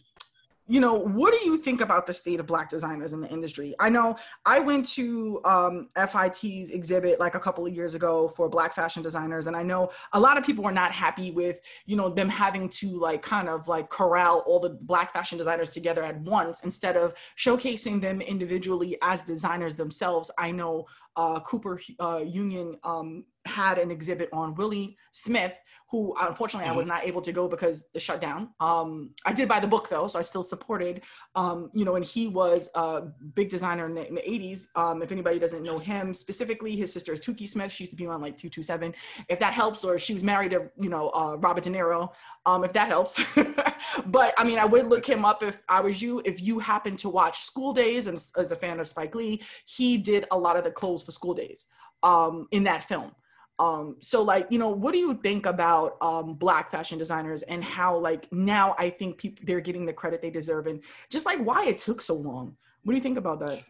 [0.69, 3.73] you know, what do you think about the state of Black designers in the industry?
[3.79, 8.47] I know I went to um, FIT's exhibit like a couple of years ago for
[8.47, 11.95] Black fashion designers, and I know a lot of people were not happy with, you
[11.95, 16.03] know, them having to like kind of like corral all the Black fashion designers together
[16.03, 20.29] at once instead of showcasing them individually as designers themselves.
[20.37, 25.55] I know uh, Cooper uh, Union um, had an exhibit on Willie Smith,
[25.89, 26.73] who unfortunately mm-hmm.
[26.73, 26.95] I was mm-hmm.
[26.95, 28.49] not able to go because the shutdown.
[28.59, 31.01] Um, I did buy the book though, so I still supported.
[31.35, 33.01] Um, you know, and he was a
[33.33, 34.67] big designer in the, in the 80s.
[34.75, 37.71] Um, if anybody doesn't know him specifically, his sister is Toukie Smith.
[37.71, 38.93] She used to be on like 227.
[39.29, 42.13] If that helps, or she was married to you know uh, Robert De Niro.
[42.45, 43.23] Um, if that helps.
[44.05, 46.21] but I mean, I would look him up if I was you.
[46.23, 49.97] If you happen to watch School Daze, and as a fan of Spike Lee, he
[49.97, 51.67] did a lot of the clothes for School Daze
[52.03, 53.11] um, in that film.
[53.59, 57.61] Um, so like, you know, what do you think about um, black fashion designers and
[57.61, 61.39] how like now I think people they're getting the credit they deserve and just like
[61.39, 62.55] why it took so long.
[62.83, 63.61] What do you think about that?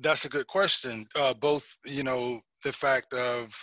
[0.00, 1.06] That's a good question.
[1.14, 3.56] Uh, both, you know, the fact of,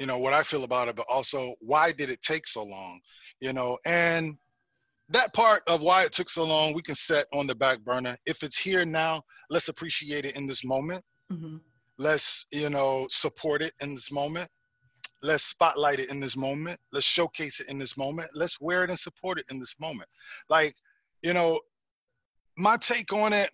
[0.00, 3.00] you know, what I feel about it, but also why did it take so long?
[3.40, 4.36] You know, and
[5.10, 8.16] that part of why it took so long, we can set on the back burner.
[8.26, 11.04] If it's here now, let's appreciate it in this moment.
[11.32, 11.58] Mm-hmm.
[11.98, 14.50] Let's, you know, support it in this moment
[15.22, 16.78] let's spotlight it in this moment.
[16.92, 18.30] Let's showcase it in this moment.
[18.34, 20.08] Let's wear it and support it in this moment.
[20.48, 20.74] Like
[21.22, 21.60] you know
[22.56, 23.50] my take on it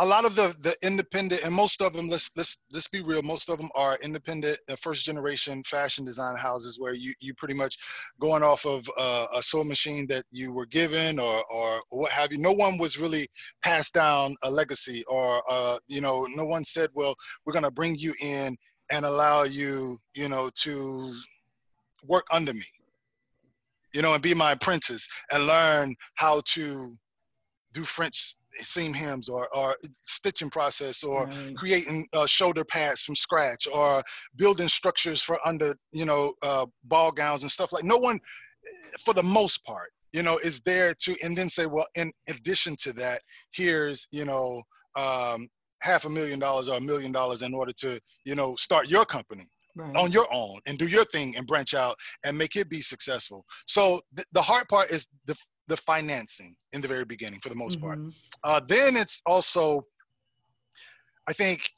[0.00, 3.22] a lot of the the independent and most of them let's let's let's be real
[3.22, 7.54] most of them are independent uh, first generation fashion design houses where you you pretty
[7.54, 7.76] much
[8.18, 12.32] going off of uh, a sewing machine that you were given or or what have
[12.32, 12.38] you.
[12.38, 13.28] No one was really
[13.62, 17.14] passed down a legacy or uh, you know no one said well
[17.44, 18.56] we're going to bring you in
[18.90, 21.12] and allow you, you know, to
[22.06, 22.66] work under me.
[23.94, 26.96] you know, and be my apprentice and learn how to
[27.72, 31.56] do French seam hems or, or stitching process or right.
[31.56, 34.02] creating uh, shoulder pads from scratch or
[34.36, 38.18] building structures for under, you know, uh, ball gowns and stuff like no one,
[39.04, 42.76] for the most part, you know, is there to, and then say, well, in addition
[42.80, 43.22] to that,
[43.52, 44.62] here's, you know,
[44.96, 45.48] um,
[45.84, 49.04] half a million dollars or a million dollars in order to, you know, start your
[49.04, 49.46] company.
[49.76, 49.96] Right.
[49.96, 53.44] on your own and do your thing and branch out and make it be successful.
[53.66, 55.34] So th- the hard part is the
[55.66, 57.86] the financing in the very beginning for the most mm-hmm.
[57.86, 57.98] part.
[58.44, 59.84] Uh, then it's also,
[61.28, 61.68] I think,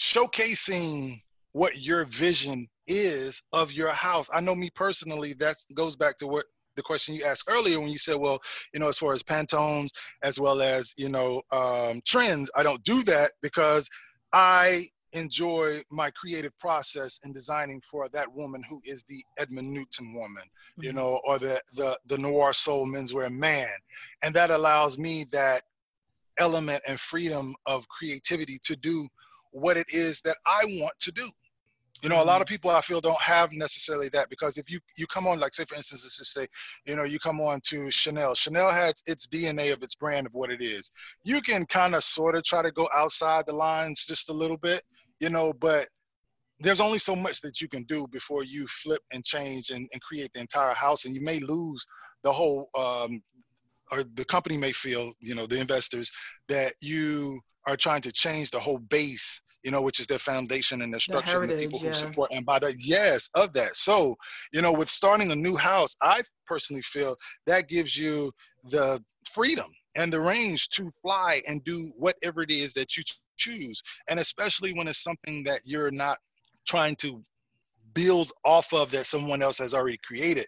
[0.00, 1.20] showcasing
[1.52, 4.28] what your vision is of your house.
[4.34, 6.46] I know me personally, that goes back to what
[6.76, 8.40] the question you asked earlier when you said, well,
[8.72, 9.90] you know, as far as Pantones
[10.22, 13.88] as well as, you know, um, trends, I don't do that because
[14.32, 20.14] I enjoy my creative process in designing for that woman who is the Edmund Newton
[20.14, 20.84] woman, mm-hmm.
[20.84, 23.68] you know, or the, the, the noir soul menswear man.
[24.22, 25.62] And that allows me that
[26.38, 29.06] element and freedom of creativity to do
[29.50, 31.28] what it is that I want to do
[32.02, 32.54] you know a lot of mm-hmm.
[32.54, 35.64] people i feel don't have necessarily that because if you you come on like say
[35.64, 36.46] for instance let's just say
[36.86, 40.34] you know you come on to chanel chanel has its dna of its brand of
[40.34, 40.90] what it is
[41.24, 44.58] you can kind of sort of try to go outside the lines just a little
[44.58, 44.82] bit
[45.20, 45.86] you know but
[46.60, 50.00] there's only so much that you can do before you flip and change and, and
[50.02, 51.84] create the entire house and you may lose
[52.22, 53.20] the whole um,
[53.90, 56.10] or the company may feel you know the investors
[56.48, 60.82] that you are trying to change the whole base you know, which is their foundation
[60.82, 61.88] and their structure the and the people yeah.
[61.88, 62.30] who support.
[62.32, 63.76] And by the yes, of that.
[63.76, 64.16] So,
[64.52, 68.30] you know, with starting a new house, I personally feel that gives you
[68.64, 73.02] the freedom and the range to fly and do whatever it is that you
[73.36, 73.82] choose.
[74.08, 76.18] And especially when it's something that you're not
[76.66, 77.22] trying to
[77.94, 80.46] build off of that someone else has already created.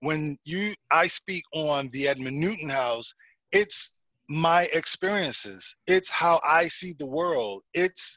[0.00, 3.14] When you I speak on the Edmund Newton house,
[3.52, 3.92] it's
[4.28, 5.74] my experiences.
[5.86, 7.62] It's how I see the world.
[7.74, 8.16] It's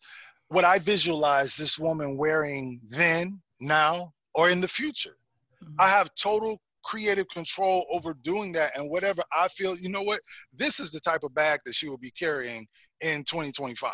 [0.50, 5.18] what I visualize this woman wearing then, now, or in the future.
[5.64, 5.74] Mm-hmm.
[5.80, 10.20] I have total creative control over doing that and whatever I feel, you know what?
[10.54, 12.68] This is the type of bag that she will be carrying
[13.02, 13.92] in 2025.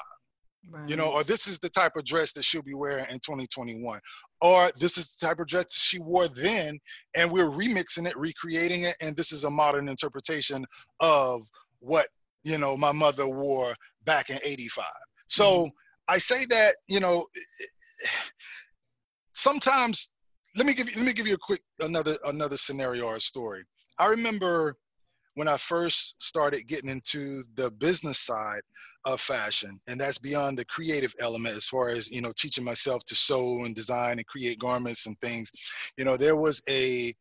[0.70, 0.88] Right.
[0.88, 4.00] You know, or this is the type of dress that she'll be wearing in 2021.
[4.42, 6.80] Or this is the type of dress she wore then,
[7.16, 10.64] and we're remixing it, recreating it, and this is a modern interpretation
[11.00, 11.42] of
[11.80, 12.08] what,
[12.44, 13.74] you know, my mother wore
[14.06, 14.86] back in 85.
[15.30, 15.70] So mm-hmm.
[16.08, 17.26] I say that, you know,
[19.34, 20.10] sometimes
[20.56, 23.22] let me give you let me give you a quick another another scenario or a
[23.22, 23.64] story.
[24.00, 24.76] I remember
[25.36, 28.62] when I first started getting into the business side
[29.06, 33.04] of fashion, and that's beyond the creative element as far as you know teaching myself
[33.06, 35.50] to sew and design and create garments and things.
[35.98, 37.14] You know, there was a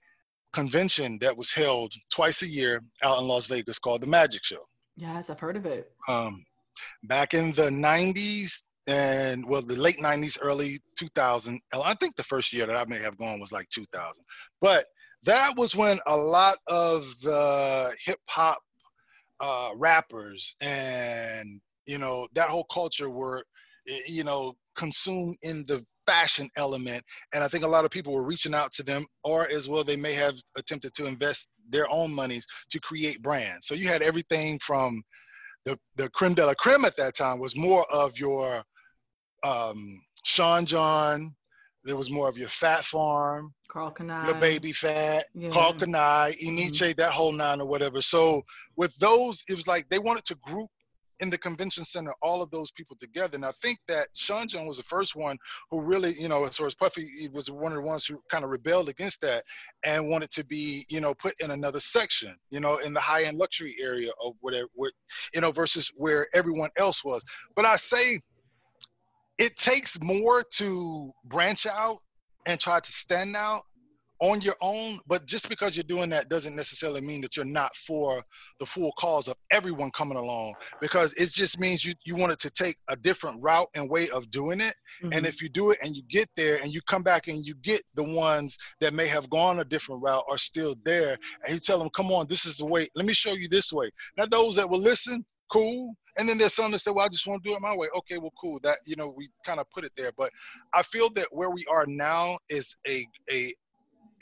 [0.52, 4.66] convention that was held twice a year out in Las Vegas called the Magic Show.
[4.96, 5.92] Yes, I've heard of it.
[6.08, 6.44] Um,
[7.04, 12.52] back in the 90s, and well the late 90s early 2000 i think the first
[12.52, 14.24] year that i may have gone was like 2000
[14.60, 14.86] but
[15.22, 18.58] that was when a lot of the hip hop
[19.40, 23.44] uh, rappers and you know that whole culture were
[24.06, 27.04] you know consumed in the fashion element.
[27.32, 29.84] And i think a lot of people were reaching out to them or as well
[29.84, 33.66] they may have attempted to invest their own monies to create brands.
[33.66, 35.02] So you had everything from
[35.66, 38.62] the, the creme de la creme at that time was more of your
[39.42, 41.34] um, Sean John.
[41.82, 45.48] There was more of your Phat Farm, Karl Kani, your Baby Phat, yeah.
[45.48, 47.00] Karl Kani, Enyce, mm-hmm.
[47.00, 48.02] that whole nine or whatever.
[48.02, 48.42] So
[48.76, 50.68] with those, it was like they wanted to group
[51.20, 53.36] in the convention center all of those people together.
[53.36, 55.36] And I think that Sean John was the first one
[55.70, 58.20] who really, you know, as far as Puffy, he was one of the ones who
[58.30, 59.44] kind of rebelled against that
[59.84, 63.22] and wanted to be, you know, put in another section, you know, in the high
[63.22, 64.92] end luxury area of whatever, where,
[65.34, 67.22] you know, versus where everyone else was.
[67.54, 68.20] But I say
[69.40, 71.96] it takes more to branch out
[72.46, 73.62] and try to stand out
[74.20, 77.74] on your own but just because you're doing that doesn't necessarily mean that you're not
[77.74, 78.22] for
[78.58, 82.50] the full cause of everyone coming along because it just means you you wanted to
[82.50, 84.74] take a different route and way of doing it.
[85.02, 85.14] Mm-hmm.
[85.14, 87.54] and if you do it and you get there and you come back and you
[87.62, 91.58] get the ones that may have gone a different route are still there and you
[91.58, 92.86] tell them come on this is the way.
[92.94, 93.88] Let me show you this way.
[94.18, 97.26] Now those that will listen cool and then there's some that say, well, I just
[97.26, 97.88] want to do it my way.
[97.96, 98.60] Okay, well, cool.
[98.62, 100.10] That, you know, we kind of put it there.
[100.18, 100.30] But
[100.74, 103.54] I feel that where we are now is a, a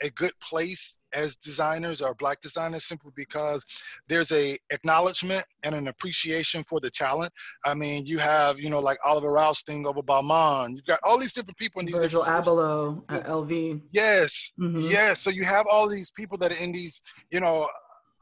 [0.01, 3.65] a good place as designers or black designers simply because
[4.07, 7.33] there's a acknowledgement and an appreciation for the talent.
[7.65, 10.69] I mean, you have, you know, like Oliver Rousteing over Balmain.
[10.73, 13.81] You've got all these different people in these Virgil Abloh at LV.
[13.91, 14.53] Yes.
[14.57, 14.83] Mm-hmm.
[14.89, 15.19] Yes.
[15.19, 17.67] So you have all these people that are in these, you know,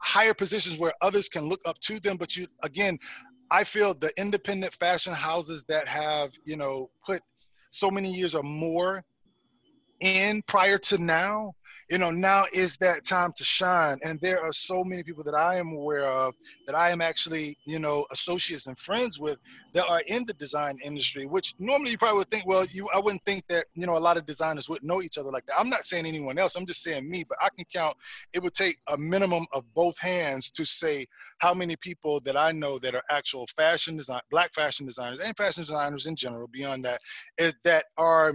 [0.00, 2.16] higher positions where others can look up to them.
[2.16, 2.98] But you again,
[3.50, 7.20] I feel the independent fashion houses that have, you know, put
[7.70, 9.04] so many years or more
[10.00, 11.54] in prior to now
[11.90, 13.98] you know, now is that time to shine.
[14.02, 16.34] And there are so many people that I am aware of
[16.66, 19.38] that I am actually, you know, associates and friends with
[19.72, 22.98] that are in the design industry, which normally you probably would think, well, you I
[22.98, 25.58] wouldn't think that, you know, a lot of designers would know each other like that.
[25.58, 27.96] I'm not saying anyone else, I'm just saying me, but I can count,
[28.34, 31.06] it would take a minimum of both hands to say
[31.38, 35.36] how many people that I know that are actual fashion design, black fashion designers and
[35.36, 37.00] fashion designers in general, beyond that,
[37.38, 38.34] is that are,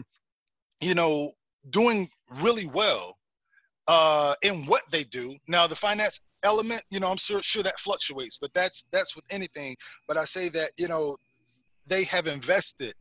[0.81, 1.31] you know,
[1.69, 2.07] doing
[2.41, 3.17] really well
[3.87, 5.35] uh, in what they do.
[5.47, 9.25] Now, the finance element, you know, I'm sure, sure that fluctuates, but that's that's with
[9.29, 9.75] anything.
[10.07, 11.15] But I say that you know,
[11.87, 12.93] they have invested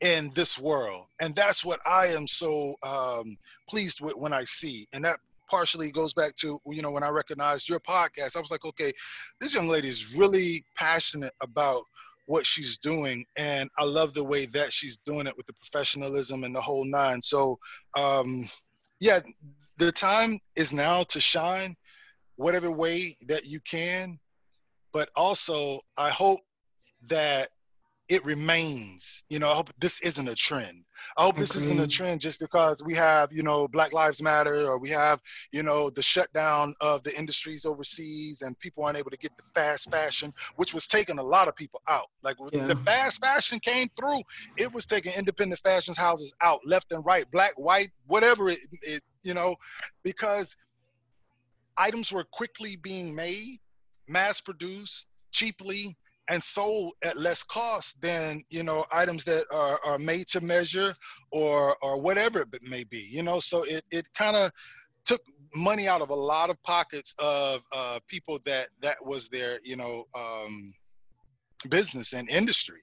[0.00, 3.36] in this world, and that's what I am so um,
[3.68, 5.18] pleased with when I see, and that
[5.50, 8.36] partially goes back to you know when I recognized your podcast.
[8.36, 8.92] I was like, okay,
[9.40, 11.82] this young lady is really passionate about
[12.26, 16.44] what she's doing and i love the way that she's doing it with the professionalism
[16.44, 17.58] and the whole nine so
[17.96, 18.48] um
[19.00, 19.20] yeah
[19.78, 21.76] the time is now to shine
[22.36, 24.18] whatever way that you can
[24.92, 26.40] but also i hope
[27.08, 27.50] that
[28.08, 29.24] it remains.
[29.30, 30.84] You know i hope this isn't a trend.
[31.18, 34.66] I hope this isn't a trend just because we have you know black lives matter
[34.66, 35.20] or we have
[35.52, 39.44] you know the shutdown of the industries overseas and people aren't able to get the
[39.54, 42.08] fast fashion which was taking a lot of people out.
[42.22, 42.66] Like yeah.
[42.66, 44.20] the fast fashion came through
[44.56, 49.02] it was taking independent fashion houses out left and right black white whatever it, it
[49.24, 49.56] you know,
[50.04, 50.54] because
[51.76, 53.56] items were quickly being made,
[54.06, 55.96] mass produced, cheaply,
[56.30, 60.94] and sold at less cost than you know items that are, are made to measure
[61.32, 63.08] or or whatever it may be.
[63.10, 64.50] You know, so it it kind of
[65.04, 65.20] took
[65.54, 69.76] money out of a lot of pockets of uh, people that that was their you
[69.76, 70.72] know um,
[71.68, 72.80] business and industry.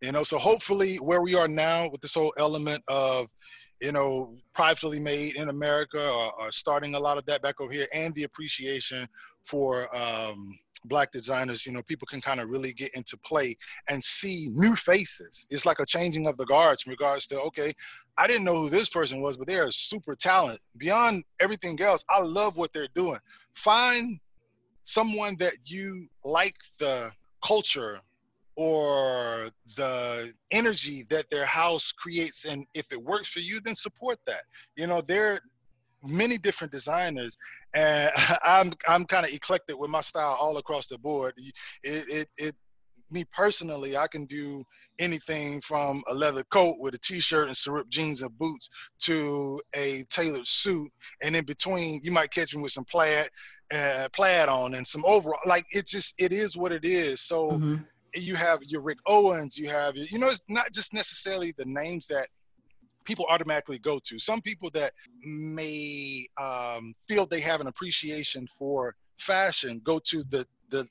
[0.00, 3.28] You know, so hopefully where we are now with this whole element of
[3.80, 7.72] you know, privately made in America or, are, starting a lot of that back over
[7.72, 9.06] here, and the appreciation
[9.42, 11.66] for um, black designers.
[11.66, 13.56] You know, people can kind of really get into play
[13.88, 15.46] and see new faces.
[15.50, 17.72] It's like a changing of the guards in regards to okay,
[18.16, 20.60] I didn't know who this person was, but they're super talent.
[20.76, 23.18] Beyond everything else, I love what they're doing.
[23.54, 24.18] Find
[24.84, 27.10] someone that you like the
[27.44, 28.00] culture
[28.56, 34.16] or the energy that their house creates and if it works for you then support
[34.26, 34.42] that
[34.76, 35.40] you know there are
[36.04, 37.36] many different designers
[37.74, 38.10] and
[38.44, 41.34] i'm i'm kind of eclectic with my style all across the board.
[41.82, 42.54] It, it it
[43.10, 44.64] me personally i can do
[44.98, 48.68] anything from a leather coat with a t-shirt and some ripped jeans and boots
[49.00, 50.90] to a tailored suit.
[51.22, 53.28] And in between you might catch me with some plaid
[53.72, 57.20] uh, plaid on and some overall like it just it is what it is.
[57.20, 57.76] So mm-hmm.
[58.14, 62.06] you have your Rick Owens, you have, you know, it's not just necessarily the names
[62.08, 62.28] that
[63.04, 64.18] people automatically go to.
[64.18, 64.92] Some people that
[65.24, 70.86] may um, feel they have an appreciation for fashion go to the the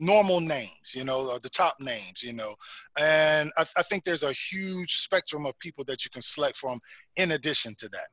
[0.00, 2.54] normal names, you know, or the top names, you know.
[2.98, 6.80] And I, I think there's a huge spectrum of people that you can select from
[7.16, 8.06] in addition to that.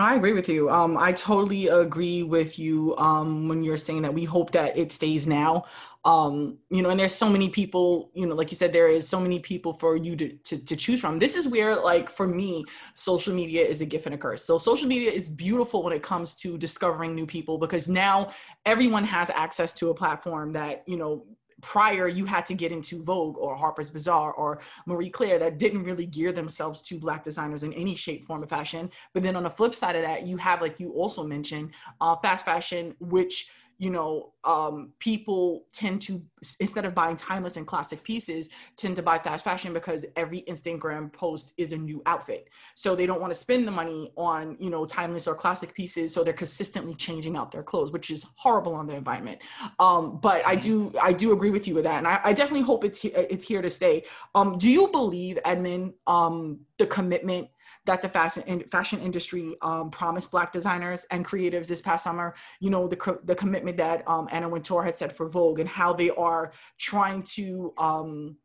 [0.00, 0.70] I agree with you.
[0.70, 4.92] Um, I totally agree with you um, when you're saying that we hope that it
[4.92, 5.64] stays now.
[6.04, 9.08] Um, you know, and there's so many people, you know, like you said, there is
[9.08, 11.18] so many people for you to, to, to choose from.
[11.18, 14.44] This is where, like, for me, social media is a gift and a curse.
[14.44, 18.28] So social media is beautiful when it comes to discovering new people because now
[18.66, 21.26] everyone has access to a platform that, you know,
[21.60, 25.84] prior you had to get into Vogue or Harper's Bazaar or Marie Claire that didn't
[25.84, 28.90] really gear themselves to black designers in any shape, form, or fashion.
[29.12, 32.16] But then on the flip side of that, you have like you also mentioned uh,
[32.16, 33.48] fast fashion, which
[33.78, 36.22] you know um, people tend to
[36.60, 41.12] instead of buying timeless and classic pieces tend to buy fast fashion because every instagram
[41.12, 42.48] post is a new outfit.
[42.74, 46.12] So they don't want to spend the money on you know timeless or classic pieces
[46.12, 49.38] so they're consistently changing out their clothes which is horrible on the environment.
[49.78, 52.62] Um, but i do i do agree with you with that and i, I definitely
[52.62, 54.04] hope it's it's here to stay.
[54.34, 57.48] Um, do you believe edmund um, the commitment
[57.88, 62.34] that the fashion fashion industry um, promised Black designers and creatives this past summer.
[62.60, 65.94] You know, the the commitment that um, Anna Wintour had said for Vogue and how
[65.94, 68.36] they are trying to um,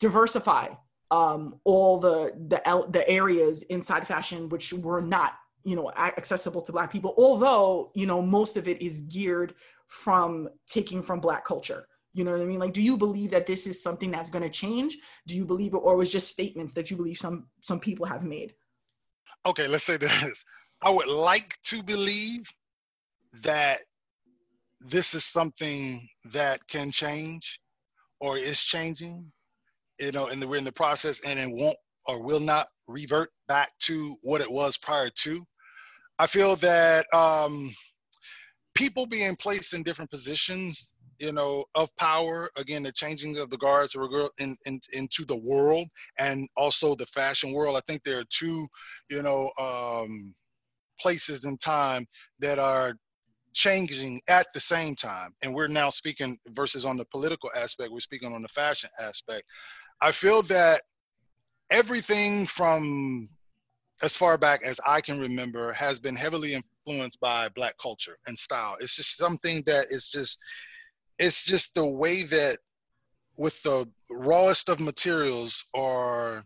[0.00, 0.68] diversify
[1.10, 6.72] um, all the the the areas inside fashion which were not you know accessible to
[6.72, 9.54] black people although you know most of it is geared
[9.86, 11.86] from taking from black culture.
[12.12, 12.58] You know what i mean?
[12.58, 14.98] Like do you believe that this is something that's going to change?
[15.26, 18.24] Do you believe it or was just statements that you believe some some people have
[18.24, 18.54] made
[19.46, 20.44] okay let's say this.
[20.82, 22.42] I would like to believe
[23.42, 23.80] that
[24.80, 27.58] this is something that can change
[28.20, 29.32] or is changing
[29.98, 31.76] you know and we're in the process and it won't
[32.06, 35.44] or will not revert back to what it was prior to.
[36.18, 37.74] I feel that um,
[38.74, 43.56] people being placed in different positions, you know, of power, again, the changing of the
[43.56, 43.96] guards
[44.38, 45.88] in, in, into the world
[46.18, 47.76] and also the fashion world.
[47.76, 48.66] I think there are two,
[49.10, 50.34] you know, um,
[51.00, 52.06] places in time
[52.40, 52.94] that are
[53.52, 55.30] changing at the same time.
[55.42, 59.44] And we're now speaking versus on the political aspect, we're speaking on the fashion aspect.
[60.00, 60.82] I feel that
[61.70, 63.28] everything from
[64.02, 68.38] as far back as I can remember, has been heavily influenced by black culture and
[68.38, 68.76] style.
[68.80, 70.38] It's just something that is just,
[71.18, 72.58] it's just the way that
[73.36, 76.44] with the rawest of materials or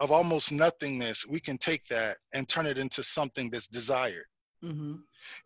[0.00, 4.26] of almost nothingness, we can take that and turn it into something that's desired.
[4.62, 4.96] Mm-hmm.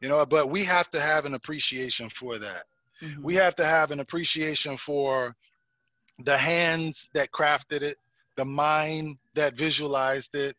[0.00, 2.64] You know, but we have to have an appreciation for that.
[3.02, 3.22] Mm-hmm.
[3.22, 5.36] We have to have an appreciation for
[6.24, 7.96] the hands that crafted it,
[8.36, 10.56] the mind that visualized it,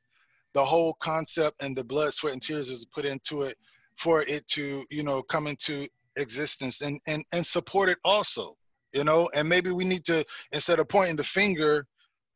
[0.54, 3.58] the whole concept and the blood, sweat, and tears was put into it
[3.98, 8.56] for it to, you know, come into existence and and and support it also,
[8.94, 9.30] you know.
[9.34, 11.86] And maybe we need to instead of pointing the finger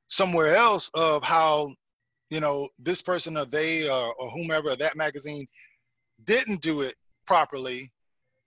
[0.07, 1.73] somewhere else of how,
[2.29, 5.47] you know, this person or they or, or whomever that magazine
[6.25, 6.95] didn't do it
[7.25, 7.91] properly,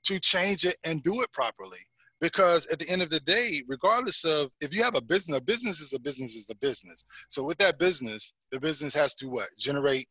[0.05, 1.79] to change it and do it properly.
[2.20, 5.41] Because at the end of the day regardless of if you have a business a
[5.41, 7.05] business is a business is a business.
[7.29, 9.49] So with that business the business has to what?
[9.59, 10.09] Generate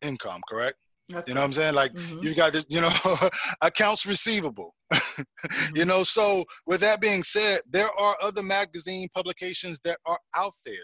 [0.00, 0.76] income correct
[1.08, 2.20] That's you know what i'm saying like mm-hmm.
[2.22, 2.90] you got this you know
[3.60, 5.76] accounts receivable mm-hmm.
[5.76, 10.54] you know so with that being said there are other magazine publications that are out
[10.64, 10.74] there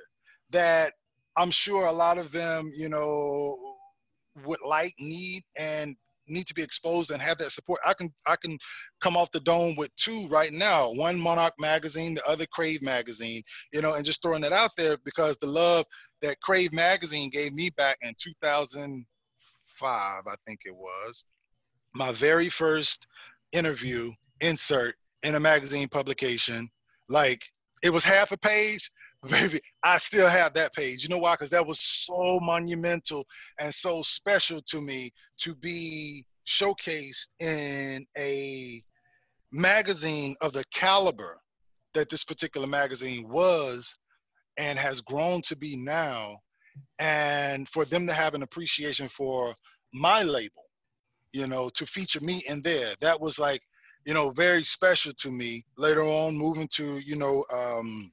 [0.51, 0.93] that
[1.37, 3.57] i'm sure a lot of them you know
[4.45, 5.97] would like need and
[6.29, 7.81] need to be exposed and have that support.
[7.87, 8.59] I can I can
[9.01, 10.93] come off the dome with two right now.
[10.93, 13.43] One Monarch magazine, the other Crave magazine,
[13.73, 15.85] you know, and just throwing that out there because the love
[16.23, 18.15] that Crave magazine gave me back in
[19.79, 21.25] 2005, I think it was,
[21.95, 23.07] my very first
[23.53, 26.69] interview insert in a magazine publication.
[27.09, 27.43] Like
[27.83, 28.91] it was half a page,
[29.31, 31.03] baby, I still have that page.
[31.03, 31.35] You know why?
[31.35, 33.25] Because that was so monumental
[33.61, 38.83] and so special to me to be showcased in a
[39.51, 41.41] magazine of the caliber
[41.95, 43.99] that this particular magazine was
[44.57, 46.39] and has grown to be now.
[46.99, 49.55] And for them to have an appreciation for
[49.93, 50.65] my label,
[51.33, 53.61] you know, to feature me in there, that was like,
[54.05, 55.65] you know, very special to me.
[55.77, 58.11] Later on, moving to, you know, um,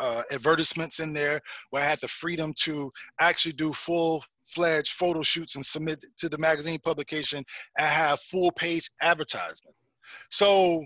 [0.00, 5.22] uh, advertisements in there where I had the freedom to actually do full fledged photo
[5.22, 7.44] shoots and submit to the magazine publication
[7.78, 9.76] and have full page advertisement.
[10.30, 10.84] So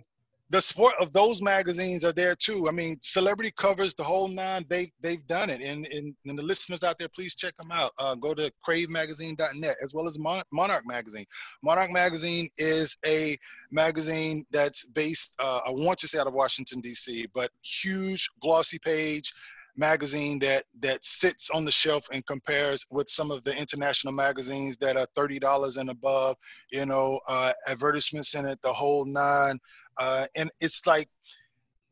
[0.51, 2.67] the sport of those magazines are there too.
[2.69, 4.65] I mean, celebrity covers the whole nine.
[4.69, 7.93] They they've done it, and, and, and the listeners out there, please check them out.
[7.99, 11.25] Uh, go to cravemagazine.net as well as Mon- Monarch Magazine.
[11.63, 13.37] Monarch Magazine is a
[13.73, 15.35] magazine that's based.
[15.39, 19.33] Uh, I want to say out of Washington D.C., but huge glossy page
[19.77, 24.77] magazine that that sits on the shelf and compares with some of the international magazines
[24.79, 26.37] that are thirty dollars and above.
[26.73, 29.59] You know, uh, advertisements in it, the whole nine.
[29.99, 31.09] Uh, and it's like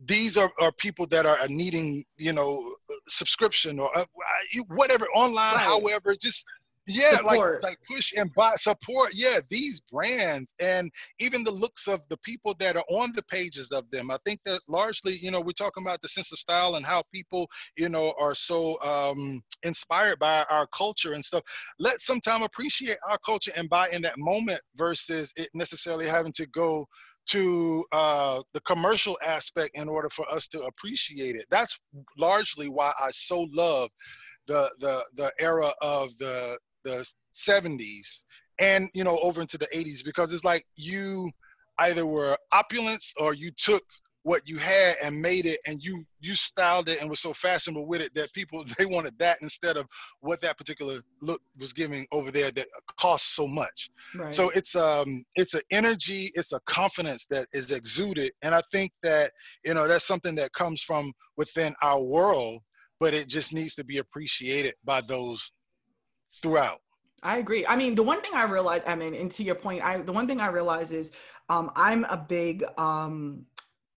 [0.07, 2.63] these are, are people that are needing, you know,
[3.07, 4.05] subscription or uh,
[4.69, 5.65] whatever online, right.
[5.65, 6.45] however, just
[6.87, 7.63] yeah, support.
[7.63, 9.11] like like push and buy support.
[9.15, 13.73] Yeah, these brands and even the looks of the people that are on the pages
[13.73, 14.11] of them.
[14.11, 17.03] I think that largely, you know, we're talking about the sense of style and how
[17.13, 21.43] people, you know, are so um, inspired by our culture and stuff.
[21.79, 26.47] Let's sometime appreciate our culture and buy in that moment versus it necessarily having to
[26.49, 26.87] go
[27.27, 31.47] to uh, the commercial aspect in order for us to appreciate it.
[31.51, 31.81] That's
[32.19, 33.89] largely why I so love
[34.47, 38.23] the the the era of the the 70s
[38.61, 41.31] and you know over into the 80s because it's like you
[41.79, 43.83] either were opulence or you took
[44.25, 47.87] what you had and made it and you you styled it and was so fashionable
[47.87, 49.87] with it that people they wanted that instead of
[50.21, 52.67] what that particular look was giving over there that
[52.99, 54.33] cost so much right.
[54.33, 58.91] so it's um it's an energy it's a confidence that is exuded and i think
[59.03, 59.31] that
[59.65, 62.61] you know that's something that comes from within our world
[63.01, 65.53] but it just needs to be appreciated by those
[66.43, 66.81] throughout
[67.27, 67.67] I agree.
[67.67, 70.13] I mean, the one thing I realized, I mean, and to your point, I the
[70.13, 71.11] one thing I realize is
[71.49, 73.47] um, I'm a big um,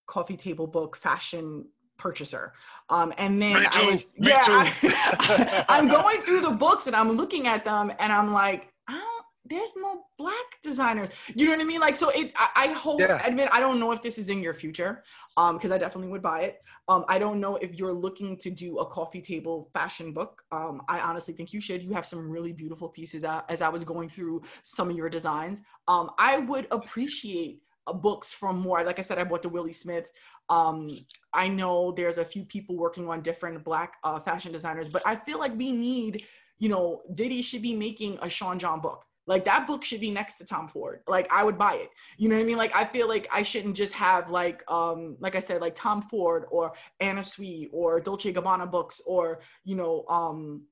[0.06, 1.66] coffee table book fashion
[1.98, 2.54] purchaser.
[2.90, 7.48] Um, and then I was, yeah, I, I'm going through the books and I'm looking
[7.48, 9.17] at them and I'm like, I don't
[9.50, 11.10] there's no black designers.
[11.36, 11.80] You know what I mean?
[11.80, 13.22] Like, so it, I, I hope, yeah.
[13.26, 15.04] admit, I don't know if this is in your future,
[15.36, 16.62] um, because I definitely would buy it.
[16.88, 20.44] Um, I don't know if you're looking to do a coffee table fashion book.
[20.52, 21.84] Um, I honestly think you should.
[21.84, 25.10] You have some really beautiful pieces uh, as I was going through some of your
[25.10, 25.62] designs.
[25.88, 28.84] Um, I would appreciate uh, books from more.
[28.84, 30.10] Like I said, I bought the Willie Smith.
[30.50, 30.98] Um,
[31.34, 35.16] I know there's a few people working on different black uh, fashion designers, but I
[35.16, 36.24] feel like we need,
[36.58, 40.10] you know, Diddy should be making a Sean John book like that book should be
[40.10, 41.02] next to Tom Ford.
[41.08, 41.90] Like I would buy it.
[42.18, 42.58] You know what I mean?
[42.58, 46.02] Like I feel like I shouldn't just have like um like I said like Tom
[46.02, 50.64] Ford or Anna Sui or Dolce Gabbana books or you know um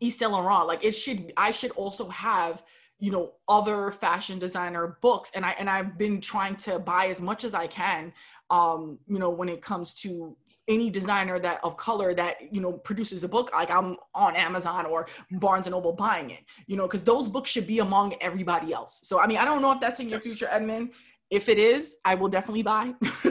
[0.00, 0.66] Yves Laurent.
[0.66, 2.62] Like it should I should also have
[2.98, 7.20] you know other fashion designer books and I and I've been trying to buy as
[7.20, 8.12] much as I can
[8.48, 10.34] um you know when it comes to
[10.68, 14.86] any designer that of color that you know produces a book like i'm on amazon
[14.86, 18.72] or barnes and noble buying it you know because those books should be among everybody
[18.72, 20.26] else so i mean i don't know if that's in your yes.
[20.26, 20.90] future edmund
[21.30, 22.92] if it is i will definitely buy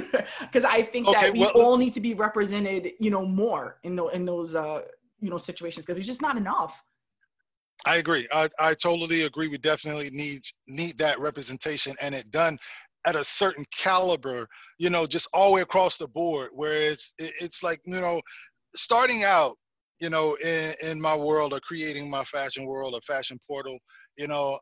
[0.42, 3.80] because i think okay, that we well, all need to be represented you know more
[3.84, 4.82] in, the, in those uh
[5.20, 6.84] you know situations because it's just not enough
[7.88, 8.28] I agree.
[8.34, 9.48] I, I totally agree.
[9.48, 12.58] We definitely need need that representation and it done
[13.06, 14.48] at a certain caliber,
[14.80, 16.50] you know, just all the way across the board.
[16.54, 18.22] Whereas it's like, you know,
[18.76, 19.56] starting out,
[20.00, 23.78] you know, in, in my world of creating my fashion world, a fashion portal,
[24.18, 24.60] you know,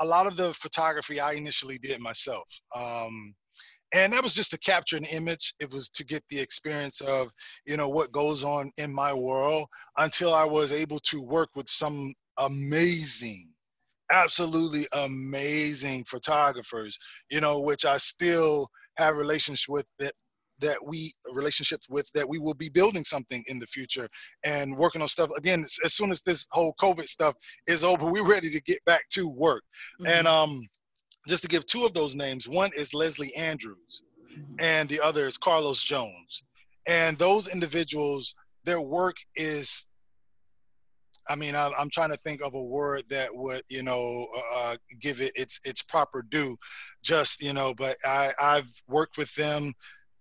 [0.00, 2.46] a lot of the photography I initially did myself.
[2.74, 3.34] Um,
[3.92, 5.54] and that was just to capture an image.
[5.60, 7.28] It was to get the experience of,
[7.66, 9.66] you know, what goes on in my world
[9.98, 13.49] until I was able to work with some amazing
[14.12, 16.98] absolutely amazing photographers,
[17.30, 20.12] you know, which I still have relationships with that
[20.60, 24.08] that we relationships with that we will be building something in the future
[24.44, 27.34] and working on stuff again as soon as this whole covid stuff
[27.66, 29.62] is over we're ready to get back to work
[30.00, 30.12] mm-hmm.
[30.12, 30.66] and um
[31.26, 34.54] just to give two of those names one is leslie andrews mm-hmm.
[34.58, 36.42] and the other is carlos jones
[36.86, 38.34] and those individuals
[38.64, 39.86] their work is
[41.30, 44.58] I mean, I, am trying to think of a word that would, you know, uh,
[44.58, 46.56] uh, give it its its proper due.
[47.04, 49.72] Just, you know, but I I've worked with them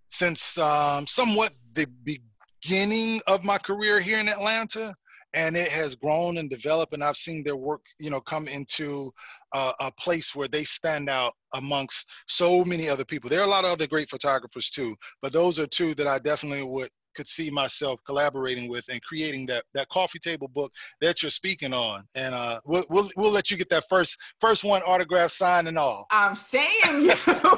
[0.07, 4.93] since um, somewhat the beginning of my career here in Atlanta,
[5.33, 6.93] and it has grown and developed.
[6.93, 9.11] And I've seen their work, you know, come into
[9.55, 13.31] a, a place where they stand out amongst so many other people.
[13.31, 16.19] There are a lot of other great photographers too, but those are two that I
[16.19, 21.21] definitely would could see myself collaborating with and creating that that coffee table book that
[21.21, 22.03] you're speaking on.
[22.15, 25.77] And uh, we'll, we'll we'll let you get that first first one autograph signed and
[25.77, 26.07] all.
[26.11, 26.69] I'm saying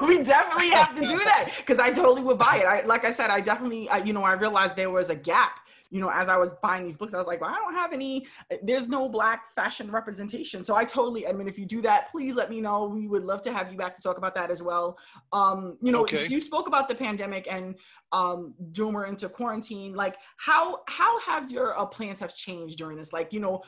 [0.01, 2.65] we definitely have to do that because I totally would buy it.
[2.65, 5.59] I like I said, I definitely I, you know I realized there was a gap
[5.91, 7.91] you know, as I was buying these books, I was like, well, I don't have
[7.93, 8.25] any,
[8.63, 10.63] there's no black fashion representation.
[10.63, 12.85] So I totally, I mean, if you do that, please let me know.
[12.85, 14.97] We would love to have you back to talk about that as well.
[15.33, 16.25] Um, you know, okay.
[16.27, 17.75] you spoke about the pandemic and
[18.11, 19.93] um, doing into quarantine.
[19.93, 23.13] Like how, how have your uh, plans have changed during this?
[23.13, 23.59] Like, you know, uh,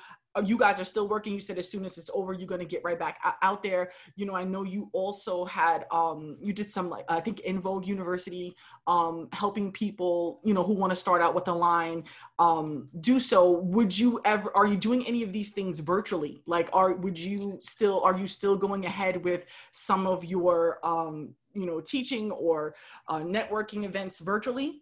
[0.42, 1.34] you guys are still working?
[1.34, 3.92] You said as soon as it's over you're to get right back out there.
[4.16, 7.60] You know i know you also had um you did some like i think in
[7.60, 8.56] vogue university
[8.88, 12.04] um helping people you know who want to start out with a line.
[12.40, 13.52] Um do so.
[13.52, 16.42] Would you ever are you doing any of these things virtually?
[16.46, 21.36] Like are would you still are you still going ahead with some of your um
[21.54, 22.76] you know teaching or
[23.08, 24.82] uh, networking events virtually?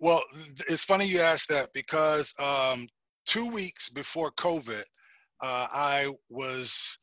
[0.00, 0.22] Well,
[0.68, 2.88] it's funny you asked that because um,
[3.26, 4.82] two weeks before COVID,
[5.42, 6.98] uh, I was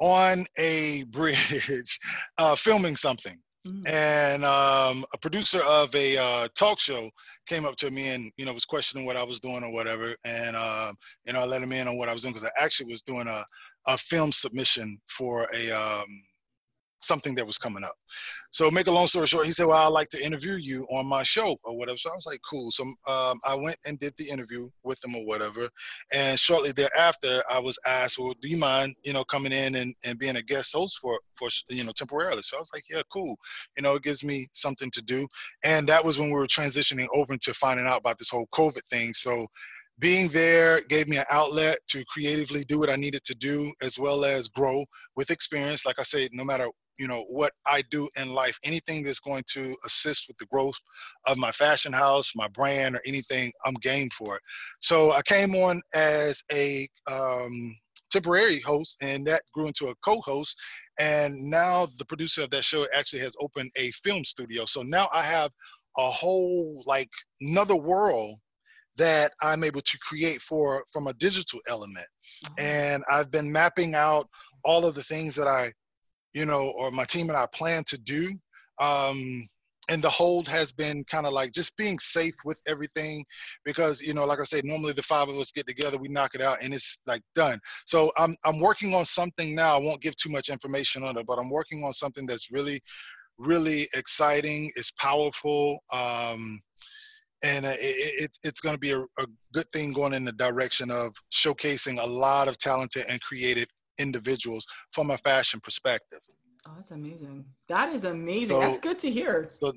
[0.00, 1.98] on a bridge
[2.38, 3.38] uh, filming something.
[3.66, 3.86] Mm-hmm.
[3.88, 7.10] And um, a producer of a uh, talk show
[7.46, 10.14] came up to me and you know was questioning what I was doing or whatever,
[10.24, 10.92] and uh,
[11.26, 13.02] you know I let him in on what I was doing because I actually was
[13.02, 13.44] doing a,
[13.88, 16.22] a film submission for a um,
[17.00, 17.94] something that was coming up.
[18.50, 21.06] So make a long story short, he said, well, I'd like to interview you on
[21.06, 21.98] my show or whatever.
[21.98, 22.70] So I was like, cool.
[22.70, 25.68] So um, I went and did the interview with him or whatever.
[26.12, 29.94] And shortly thereafter, I was asked, well, do you mind, you know, coming in and,
[30.04, 32.42] and being a guest host for, for, you know, temporarily.
[32.42, 33.36] So I was like, yeah, cool.
[33.76, 35.26] You know, it gives me something to do.
[35.64, 38.82] And that was when we were transitioning over to finding out about this whole COVID
[38.90, 39.12] thing.
[39.12, 39.46] So
[40.00, 43.98] being there gave me an outlet to creatively do what I needed to do, as
[43.98, 44.84] well as grow
[45.16, 45.84] with experience.
[45.84, 46.68] Like I said, no matter
[46.98, 50.76] you know what I do in life, anything that's going to assist with the growth
[51.26, 54.42] of my fashion house, my brand, or anything, I'm game for it.
[54.80, 57.76] So I came on as a um,
[58.10, 60.56] temporary host, and that grew into a co-host.
[60.98, 64.64] And now the producer of that show actually has opened a film studio.
[64.64, 65.50] So now I have
[65.96, 68.38] a whole like another world
[68.96, 72.06] that I'm able to create for from a digital element.
[72.44, 72.54] Mm-hmm.
[72.58, 74.28] And I've been mapping out
[74.64, 75.72] all of the things that I,
[76.34, 78.32] you know, or my team and I plan to do.
[78.80, 79.48] Um,
[79.90, 83.24] and the hold has been kind of like just being safe with everything
[83.64, 86.34] because you know like i said normally the five of us get together we knock
[86.34, 90.00] it out and it's like done so i'm i'm working on something now i won't
[90.00, 92.80] give too much information on it but i'm working on something that's really
[93.38, 96.60] really exciting it's powerful um
[97.44, 100.90] and it, it, it's going to be a, a good thing going in the direction
[100.90, 103.68] of showcasing a lot of talented and creative
[103.98, 106.20] individuals from a fashion perspective.
[106.66, 107.44] Oh, that's amazing.
[107.68, 108.56] That is amazing.
[108.56, 109.48] So, that's good to hear.
[109.60, 109.72] So,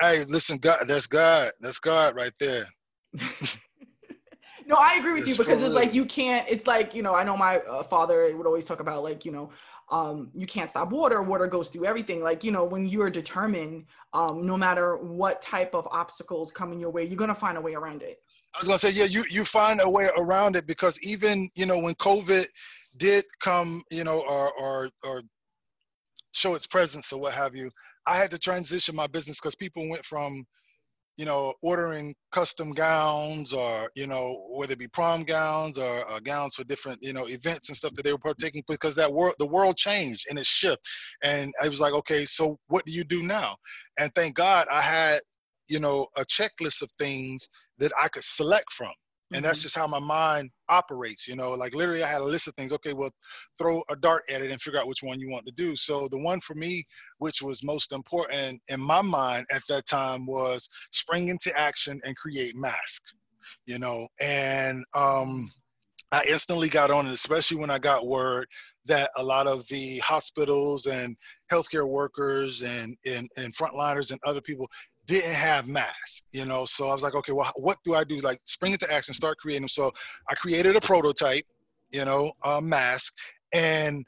[0.00, 1.50] hey, listen, God, that's God.
[1.60, 2.66] That's God right there.
[4.66, 6.48] no, I agree with it's you because it's like you can't.
[6.48, 9.32] It's like you know, I know my uh, father would always talk about like you
[9.32, 9.50] know,
[9.90, 11.22] um, you can't stop water.
[11.22, 12.22] Water goes through everything.
[12.22, 16.90] Like you know, when you're determined, um, no matter what type of obstacles coming your
[16.90, 18.18] way, you're gonna find a way around it.
[18.54, 21.66] I was gonna say, yeah, you you find a way around it because even you
[21.66, 22.46] know when COVID
[22.98, 25.22] did come, you know, or or or
[26.32, 27.70] show its presence or what have you,
[28.06, 30.44] I had to transition my business because people went from,
[31.16, 36.20] you know, ordering custom gowns or you know whether it be prom gowns or, or
[36.20, 39.34] gowns for different you know events and stuff that they were partaking because that world
[39.38, 40.78] the world changed and it shifted,
[41.22, 43.56] and I was like, okay, so what do you do now?
[43.98, 45.18] And thank God I had
[45.68, 48.92] you know a checklist of things that I could select from
[49.32, 49.64] and that's mm-hmm.
[49.64, 52.72] just how my mind operates you know like literally i had a list of things
[52.72, 53.10] okay well
[53.58, 56.08] throw a dart at it and figure out which one you want to do so
[56.10, 56.84] the one for me
[57.18, 62.16] which was most important in my mind at that time was spring into action and
[62.16, 63.02] create mask
[63.66, 65.50] you know and um
[66.10, 68.46] I instantly got on it, especially when I got word
[68.86, 71.14] that a lot of the hospitals and
[71.52, 74.66] healthcare workers and, and, and frontliners and other people
[75.08, 76.66] didn't have masks, you know.
[76.66, 78.20] So I was like, okay, well, what do I do?
[78.20, 79.68] Like spring into action, start creating them.
[79.68, 79.90] So
[80.30, 81.44] I created a prototype,
[81.90, 83.14] you know, a mask.
[83.52, 84.04] And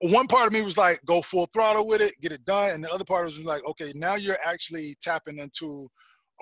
[0.00, 2.70] one part of me was like, go full throttle with it, get it done.
[2.70, 5.88] And the other part was like, okay, now you're actually tapping into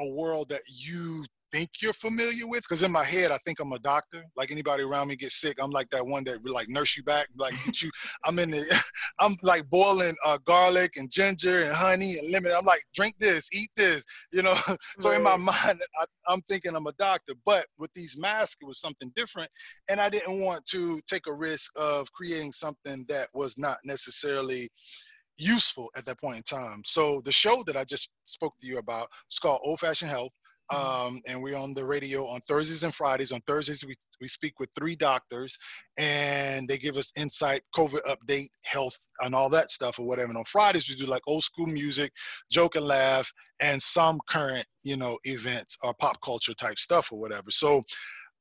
[0.00, 2.62] a world that you think you're familiar with?
[2.62, 4.24] Because in my head i think i'm a doctor.
[4.36, 7.28] Like anybody around me gets sick i'm like that one that like nurse you back
[7.36, 7.90] like get you
[8.24, 8.82] i'm in the
[9.20, 12.53] i'm like boiling uh, garlic and ginger and honey and lemon.
[12.57, 14.55] I'm like drink this eat this you know?
[14.98, 18.66] So in my mind I, am thinking i'm a doctor but with these masks it
[18.66, 19.50] was something different
[19.88, 24.68] and i didn't want to take a risk of creating something that was not necessarily
[25.38, 26.82] useful at that point in time.
[26.84, 30.32] So the show that I just spoke to you about is called Old Fashioned Health.
[30.70, 33.32] Um, and we're on the radio on Thursdays and Fridays.
[33.32, 35.58] On Thursdays, we, we speak with three doctors
[35.98, 40.28] and they give us insight, COVID update, health, and all that stuff or whatever.
[40.28, 42.10] And on Fridays, we do like old school music,
[42.50, 47.18] joke and laugh, and some current, you know, events or pop culture type stuff or
[47.18, 47.50] whatever.
[47.50, 47.82] So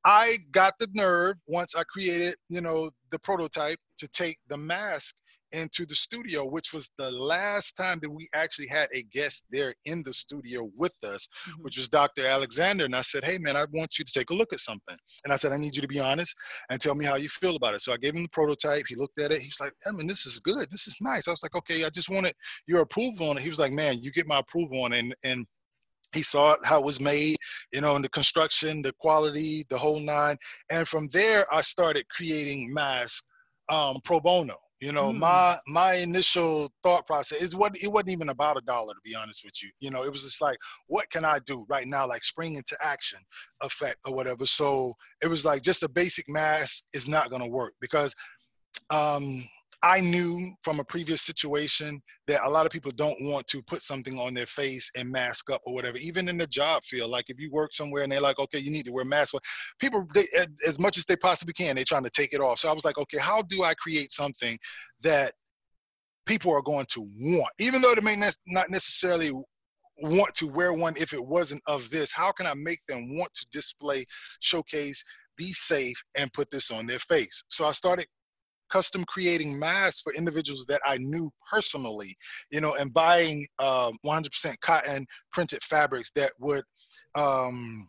[0.05, 5.15] I got the nerve once I created, you know, the prototype to take the mask
[5.54, 9.74] into the studio, which was the last time that we actually had a guest there
[9.86, 11.64] in the studio with us, mm-hmm.
[11.64, 12.28] which was Dr.
[12.28, 12.86] Alexander.
[12.86, 14.95] And I said, Hey, man, I want you to take a look at something.
[15.24, 16.36] And I said, I need you to be honest
[16.70, 17.82] and tell me how you feel about it.
[17.82, 18.84] So I gave him the prototype.
[18.88, 19.41] He looked at it.
[19.41, 20.70] He was like, I mean, this is good.
[20.72, 21.28] This is nice.
[21.28, 22.34] I was like, Okay, I just wanted
[22.68, 23.43] your approval on it.
[23.43, 24.99] He was like, Man, you get my approval on it.
[24.99, 25.45] And, and
[26.14, 27.38] he saw how it was made,
[27.72, 30.36] you know, and the construction, the quality, the whole nine.
[30.70, 33.24] And from there, I started creating masks
[33.70, 34.58] um, pro bono.
[34.82, 35.20] You know, mm.
[35.20, 39.16] my my initial thought process is what it wasn't even about a dollar to be
[39.16, 39.70] honest with you.
[39.80, 40.58] You know, it was just like,
[40.88, 43.20] what can I do right now, like spring into action
[43.62, 44.46] effect or whatever.
[44.48, 48.16] So it was like just a basic mask is not gonna work because
[48.90, 49.48] um
[49.84, 53.82] I knew from a previous situation that a lot of people don't want to put
[53.82, 57.10] something on their face and mask up or whatever, even in the job field.
[57.10, 59.34] Like if you work somewhere and they're like, okay, you need to wear a mask.
[59.80, 60.26] People, they,
[60.68, 62.60] as much as they possibly can, they're trying to take it off.
[62.60, 64.58] So I was like, okay, how do I create something
[65.02, 65.34] that
[66.28, 68.16] people are going to want, even though they may
[68.46, 69.32] not necessarily
[70.04, 72.12] want to wear one if it wasn't of this?
[72.12, 74.06] How can I make them want to display,
[74.42, 75.04] showcase,
[75.38, 77.44] be safe, and put this on their face?
[77.50, 78.06] So I started
[78.72, 82.15] custom creating masks for individuals that I knew personally,
[82.49, 86.63] you know, and buying um, 100% cotton printed fabrics that would
[87.15, 87.88] um,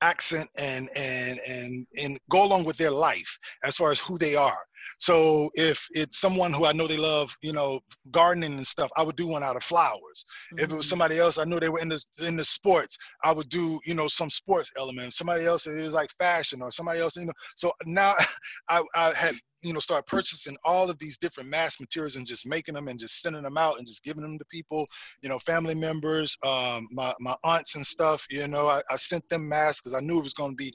[0.00, 4.36] accent and and and and go along with their life as far as who they
[4.36, 4.60] are.
[5.00, 9.02] So if it's someone who I know they love, you know, gardening and stuff, I
[9.02, 10.24] would do one out of flowers.
[10.52, 10.58] Mm-hmm.
[10.58, 10.90] If it was mm-hmm.
[10.90, 13.94] somebody else I know they were in the in the sports, I would do, you
[13.94, 15.14] know, some sports element.
[15.14, 17.32] Somebody else is like fashion or somebody else, you know.
[17.56, 18.14] So now
[18.68, 22.46] I, I had you know start purchasing all of these different mask materials and just
[22.46, 24.86] making them and just sending them out and just giving them to people
[25.22, 29.28] you know family members um, my, my aunts and stuff you know i, I sent
[29.28, 30.72] them masks because i knew it was going to be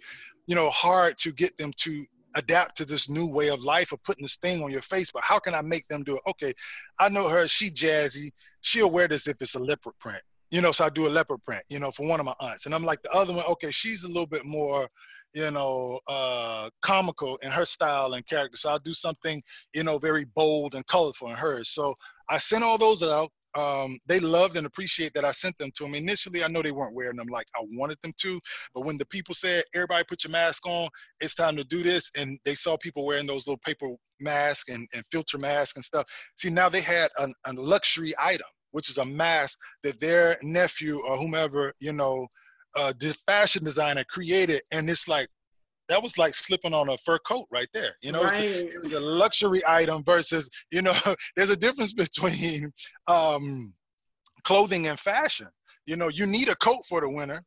[0.47, 2.05] you know hard to get them to
[2.35, 5.23] adapt to this new way of life of putting this thing on your face but
[5.23, 6.21] how can i make them do it?
[6.27, 6.53] Okay
[6.99, 8.31] i know her she jazzy
[8.61, 11.43] she'll wear this if it's a leopard print you know so i do a leopard
[11.45, 13.71] print you know for one of my aunts and i'm like the other one okay
[13.71, 14.89] she's a little bit more
[15.33, 18.57] you know, uh, comical in her style and character.
[18.57, 19.41] So I'll do something,
[19.73, 21.69] you know, very bold and colorful in hers.
[21.69, 21.95] So
[22.29, 23.29] I sent all those out.
[23.55, 25.93] Um, they loved and appreciate that I sent them to them.
[25.93, 28.39] Initially, I know they weren't wearing them like I wanted them to,
[28.73, 30.89] but when the people said, "Everybody, put your mask on.
[31.19, 34.87] It's time to do this," and they saw people wearing those little paper masks and,
[34.95, 36.05] and filter masks and stuff.
[36.35, 40.99] See, now they had a, a luxury item, which is a mask that their nephew
[41.05, 42.27] or whomever, you know,
[42.75, 42.93] uh,
[43.25, 45.27] fashion designer created, and it's like
[45.89, 47.95] that was like slipping on a fur coat right there.
[48.01, 48.41] You know, right.
[48.43, 50.93] it, was a, luxury item versus you know,
[51.35, 52.71] there's a difference between
[53.07, 53.73] um,
[54.43, 55.47] clothing and fashion.
[55.85, 57.43] You know, you need a coat for the winter,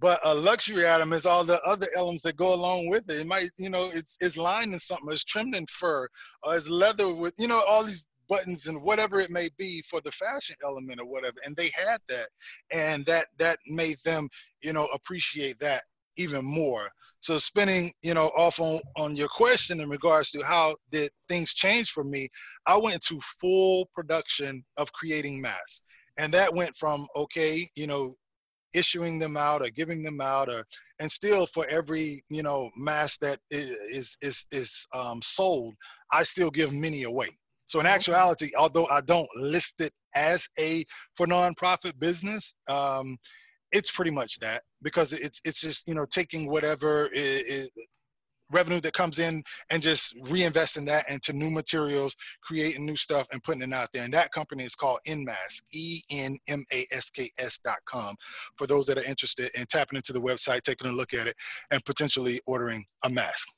[0.00, 3.20] but a luxury item is all the other elements that go along with it.
[3.20, 6.08] It might, you know, it's it's lined in something, it's trimmed in fur,
[6.42, 10.00] or it's leather with, you know, all these buttons and whatever it may be for
[10.02, 12.28] the fashion element or whatever and they had that
[12.72, 14.28] and that that made them
[14.62, 15.82] you know appreciate that
[16.16, 16.90] even more.
[17.20, 21.54] So spinning you know off on on your question in regards to how did things
[21.54, 22.28] change for me
[22.66, 25.80] i went to full production of creating masks
[26.18, 28.14] and that went from okay you know
[28.74, 30.64] issuing them out or giving them out or
[31.00, 35.72] and still for every you know mask that is is is um, sold
[36.12, 37.30] i still give many away
[37.74, 40.84] so in actuality, although I don't list it as a
[41.16, 43.18] for nonprofit business, um,
[43.72, 47.10] it's pretty much that because it's it's just you know taking whatever
[48.52, 52.14] revenue that comes in and just reinvesting that into new materials,
[52.44, 54.04] creating new stuff, and putting it out there.
[54.04, 58.14] And that company is called Enmask, E-N-M-A-S-K-S dot com
[58.56, 61.34] For those that are interested in tapping into the website, taking a look at it,
[61.72, 63.48] and potentially ordering a mask.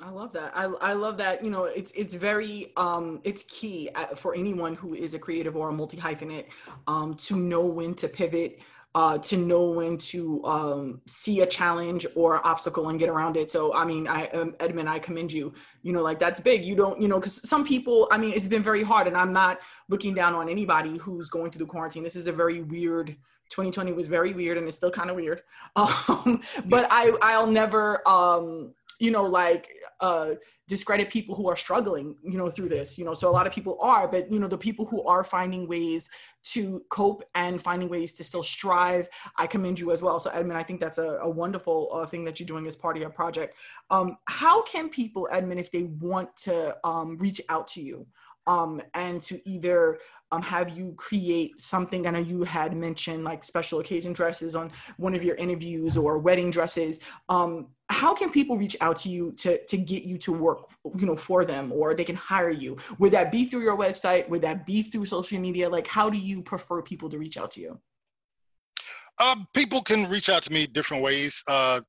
[0.00, 0.52] I love that.
[0.54, 1.44] I, I love that.
[1.44, 5.56] You know, it's it's very um it's key uh, for anyone who is a creative
[5.56, 6.46] or a multi hyphenate
[6.86, 8.58] um to know when to pivot,
[8.96, 13.52] uh to know when to um see a challenge or obstacle and get around it.
[13.52, 15.54] So I mean, I um, Edmond, I commend you.
[15.82, 16.64] You know, like that's big.
[16.64, 18.08] You don't, you know, because some people.
[18.10, 21.52] I mean, it's been very hard, and I'm not looking down on anybody who's going
[21.52, 22.02] through the quarantine.
[22.02, 23.16] This is a very weird.
[23.50, 25.42] 2020 was very weird, and it's still kind of weird.
[25.76, 29.68] Um, but I I'll never um you know like
[30.00, 30.30] uh
[30.66, 33.52] discredit people who are struggling you know through this you know so a lot of
[33.52, 36.08] people are but you know the people who are finding ways
[36.42, 40.18] to cope and finding ways to still strive i commend you as well.
[40.18, 42.96] So edmond i think that's a, a wonderful uh, thing that you're doing as part
[42.96, 43.56] of your project.
[43.90, 48.06] Um how can people edmond if they want to um reach out to you
[48.46, 49.98] um, and to either
[50.34, 52.06] um, have you create something.
[52.06, 56.18] I know you had mentioned like special occasion dresses on one of your interviews or
[56.18, 56.98] wedding dresses.
[57.28, 61.06] Um, how can people reach out to you to, to get you to work, you
[61.06, 62.76] know, for them or they can hire you?
[62.98, 64.28] Would that be through your website?
[64.28, 65.68] Would that be through social media?
[65.68, 67.78] Like, how do you prefer people to reach out to you?
[69.18, 71.44] Um, people can reach out to me different ways.
[71.46, 71.82] Uh,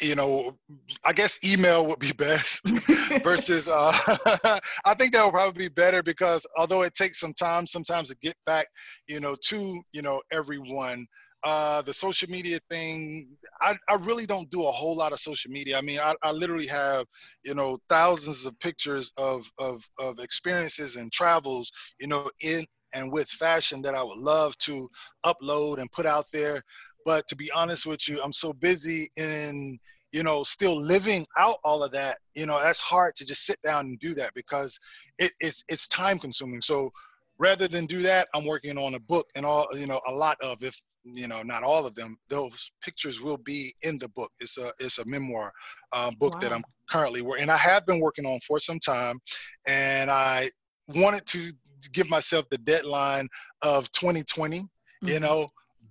[0.00, 0.56] you know,
[1.04, 2.68] I guess email would be best
[3.22, 3.92] versus, uh,
[4.84, 8.16] I think that would probably be better because although it takes some time sometimes to
[8.16, 8.66] get back,
[9.08, 11.06] you know, to, you know, everyone,
[11.44, 13.28] uh, the social media thing,
[13.60, 15.78] I, I really don't do a whole lot of social media.
[15.78, 17.06] I mean, I, I literally have,
[17.44, 21.70] you know, thousands of pictures of, of, of experiences and travels,
[22.00, 24.88] you know, in and with fashion that I would love to
[25.24, 26.62] upload and put out there.
[27.06, 29.78] But to be honest with you, I'm so busy in,
[30.12, 32.18] you know, still living out all of that.
[32.34, 34.78] You know, that's hard to just sit down and do that because
[35.18, 36.60] it, it's it's time consuming.
[36.60, 36.90] So
[37.38, 40.36] rather than do that, I'm working on a book and all, you know, a lot
[40.42, 40.76] of if
[41.14, 44.72] you know not all of them those pictures will be in the book it's a
[44.80, 45.52] it's a memoir
[45.92, 46.40] uh, book wow.
[46.40, 49.20] that i'm currently working and i have been working on for some time
[49.68, 50.50] and i
[50.96, 51.52] wanted to
[51.92, 53.28] give myself the deadline
[53.62, 55.08] of 2020 mm-hmm.
[55.08, 55.46] you know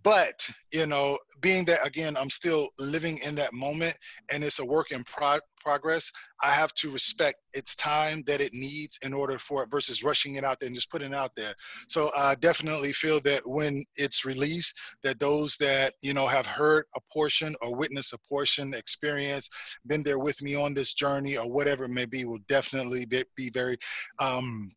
[0.05, 3.97] but you know being that again i'm still living in that moment
[4.31, 6.11] and it's a work in pro- progress
[6.43, 10.35] i have to respect its time that it needs in order for it versus rushing
[10.35, 11.55] it out there and just putting it out there.
[11.87, 16.85] So i definitely feel that when it's released that those that you know have heard
[16.95, 19.49] a portion or witnessed a portion experience
[19.87, 23.49] been there with me on this journey or whatever it may be will definitely be,
[23.49, 23.77] very
[24.19, 24.69] um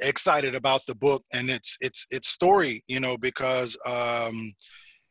[0.00, 4.52] excited about the book and its its its story you know because um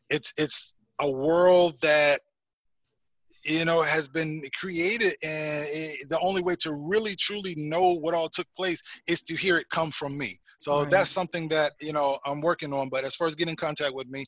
[0.09, 2.21] it's it's a world that
[3.45, 8.13] you know has been created and it, the only way to really truly know what
[8.13, 10.89] all took place is to hear it come from me so right.
[10.89, 13.93] that's something that you know i'm working on but as far as getting in contact
[13.93, 14.23] with me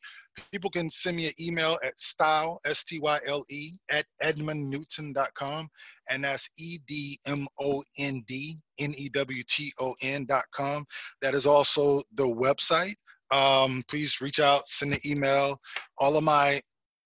[0.51, 5.67] people can send me an email at style s-t-y-l-e at edmondnewton.com
[6.09, 10.86] and that's e-d-m-o-n-d n-e-w-t-o-n dot com
[11.21, 12.95] that is also the website
[13.32, 15.59] um, please reach out send an email
[15.99, 16.59] all of my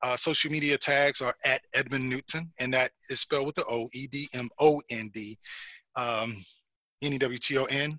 [0.04, 3.88] uh, social media tags are at Edmond Newton, and that is spelled with the O
[3.94, 5.38] E D M O N D,
[5.96, 6.44] um,
[7.02, 7.98] N E W T O N.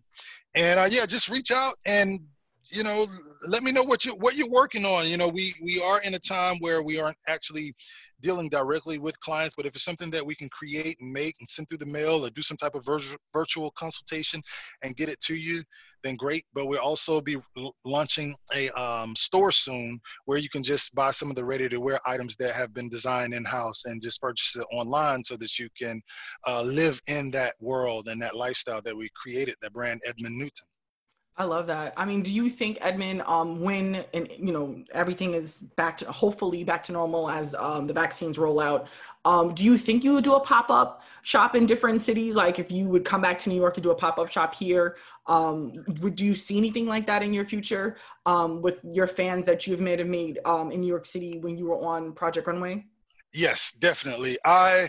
[0.54, 2.20] And uh, yeah, just reach out and
[2.70, 3.06] you know
[3.46, 5.08] let me know what you what you're working on.
[5.08, 7.74] You know, we we are in a time where we aren't actually
[8.20, 11.48] dealing directly with clients, but if it's something that we can create and make and
[11.48, 14.40] send through the mail or do some type of virtual virtual consultation
[14.82, 15.62] and get it to you,
[16.02, 16.44] then great.
[16.54, 17.36] But we'll also be
[17.84, 21.80] launching a um, store soon where you can just buy some of the ready to
[21.80, 25.58] wear items that have been designed in house and just purchase it online so that
[25.58, 26.00] you can
[26.46, 30.66] uh, live in that world and that lifestyle that we created, that brand Edmond Newton.
[31.36, 31.94] I love that.
[31.96, 36.12] I mean, do you think Edmond, um, when and you know everything is back to
[36.12, 38.86] hopefully back to normal as um, the vaccines roll out,
[39.24, 42.36] um, do you think you would do a pop up shop in different cities?
[42.36, 44.54] Like if you would come back to New York to do a pop up shop
[44.54, 49.44] here, um, would you see anything like that in your future um, with your fans
[49.46, 52.46] that you've made have made um, in New York City when you were on Project
[52.46, 52.86] Runway?
[53.32, 54.38] Yes, definitely.
[54.44, 54.88] I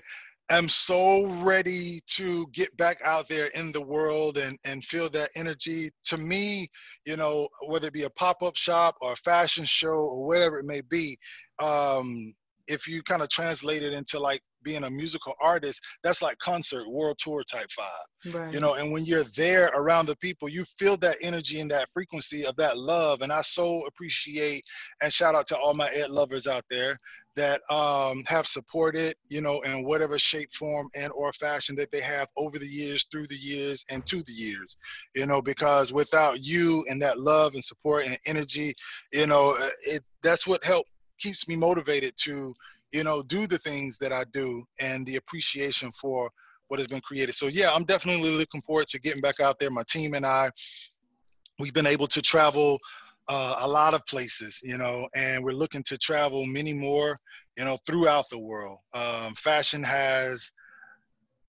[0.50, 5.30] am so ready to get back out there in the world and, and feel that
[5.36, 5.90] energy.
[6.06, 6.68] To me,
[7.06, 10.60] you know, whether it be a pop up shop or a fashion show or whatever
[10.60, 11.18] it may be,
[11.60, 12.34] um,
[12.68, 16.90] if you kind of translate it into like being a musical artist, that's like concert,
[16.90, 18.34] world tour type vibe.
[18.34, 18.54] Right.
[18.54, 21.90] You know, and when you're there around the people, you feel that energy and that
[21.94, 23.22] frequency of that love.
[23.22, 24.64] And I so appreciate
[25.02, 26.98] and shout out to all my ed lovers out there
[27.36, 32.02] that um, have supported, you know, in whatever shape, form, and or fashion that they
[32.02, 34.78] have over the years, through the years, and to the years,
[35.16, 38.74] you know, because without you and that love and support and energy,
[39.12, 42.54] you know, uh, it that's what helped keeps me motivated to,
[42.92, 46.30] you know, do the things that I do and the appreciation for
[46.68, 47.36] what has been created.
[47.36, 49.70] So yeah, I'm definitely looking forward to getting back out there.
[49.70, 50.50] My team and I,
[51.60, 52.80] we've been able to travel
[53.28, 57.18] uh, a lot of places, you know, and we're looking to travel many more,
[57.58, 58.80] you know, throughout the world.
[58.94, 60.52] Um, fashion has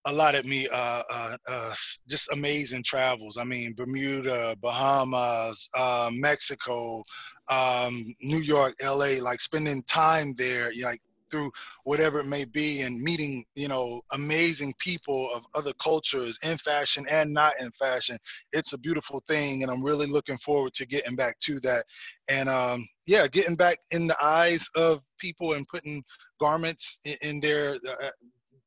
[0.06, 1.74] allotted me uh, uh, uh,
[2.08, 3.36] just amazing travels.
[3.36, 7.02] I mean, Bermuda, Bahamas, uh, Mexico,
[7.48, 11.00] um, New York, LA, like spending time there, like
[11.30, 11.50] through
[11.84, 17.04] whatever it may be and meeting you know amazing people of other cultures in fashion
[17.10, 18.18] and not in fashion.
[18.52, 21.84] It's a beautiful thing and i'm really looking forward to getting back to that.
[22.28, 26.04] And um, yeah getting back in the eyes of people and putting
[26.40, 28.10] garments in, in their uh,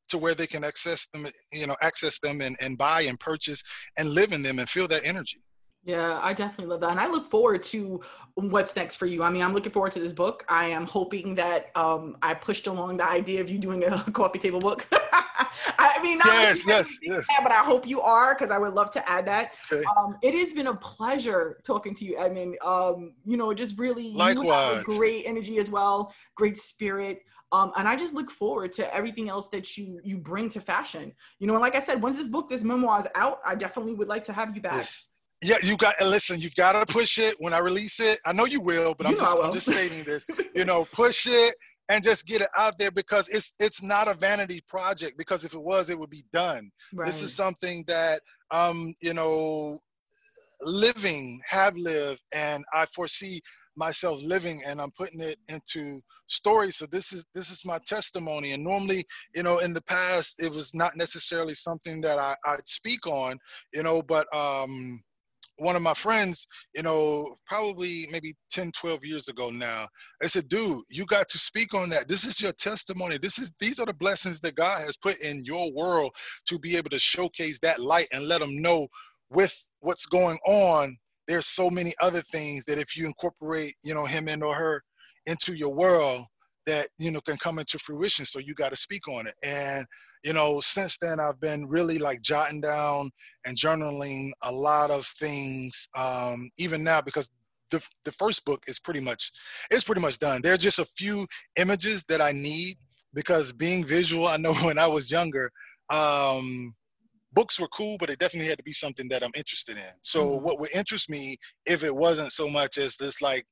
[0.09, 3.63] to where they can access them you know access them and, and buy and purchase
[3.97, 5.41] and live in them and feel that energy
[5.83, 6.91] yeah, I definitely love that.
[6.91, 8.01] And I look forward to
[8.35, 9.23] what's next for you.
[9.23, 10.43] I mean, I'm looking forward to this book.
[10.49, 14.39] I am hoping that um, I pushed along the idea of you doing a coffee
[14.39, 14.85] table book.
[14.91, 17.27] I mean, yes, yes, yes.
[17.27, 19.53] That, but I hope you are because I would love to add that.
[19.71, 19.83] Okay.
[19.97, 22.57] Um, it has been a pleasure talking to you, Edmond.
[22.63, 24.83] Um, you know, just really Likewise.
[24.83, 27.21] great energy as well, great spirit.
[27.51, 31.13] Um, and I just look forward to everything else that you you bring to fashion.
[31.39, 33.95] You know, and like I said, once this book, this memoir is out, I definitely
[33.95, 34.73] would like to have you back.
[34.73, 35.05] Yes.
[35.41, 36.39] Yeah, you got to listen.
[36.39, 38.19] You've got to push it when I release it.
[38.25, 40.25] I know you will, but you I'm just I'm just stating this.
[40.55, 41.55] You know, push it
[41.87, 45.17] and just get it out there because it's it's not a vanity project.
[45.17, 46.69] Because if it was, it would be done.
[46.93, 47.05] Right.
[47.05, 48.21] This is something that
[48.51, 49.79] um you know
[50.61, 53.41] living have lived and I foresee
[53.77, 56.77] myself living and I'm putting it into stories.
[56.77, 58.51] So this is this is my testimony.
[58.51, 62.67] And normally, you know, in the past, it was not necessarily something that I, I'd
[62.67, 63.39] speak on,
[63.73, 65.01] you know, but um
[65.59, 69.87] one of my friends, you know, probably maybe 10, 12 years ago now,
[70.23, 72.07] I said, dude, you got to speak on that.
[72.07, 73.17] This is your testimony.
[73.17, 76.11] This is these are the blessings that God has put in your world
[76.47, 78.87] to be able to showcase that light and let them know
[79.29, 80.97] with what's going on.
[81.27, 84.83] There's so many other things that if you incorporate, you know, him and or her,
[85.25, 86.25] into your world
[86.65, 89.85] that you know can come into fruition so you got to speak on it and
[90.23, 93.09] you know since then i've been really like jotting down
[93.45, 97.29] and journaling a lot of things um, even now because
[97.71, 99.31] the, the first book is pretty much
[99.71, 100.41] it's pretty much done.
[100.43, 101.25] There's just a few
[101.57, 102.75] images that i need
[103.13, 105.51] because being visual i know when i was younger
[105.89, 106.73] um,
[107.33, 109.93] books were cool but it definitely had to be something that i'm interested in.
[110.01, 110.45] So mm-hmm.
[110.45, 113.45] what would interest me if it wasn't so much as this like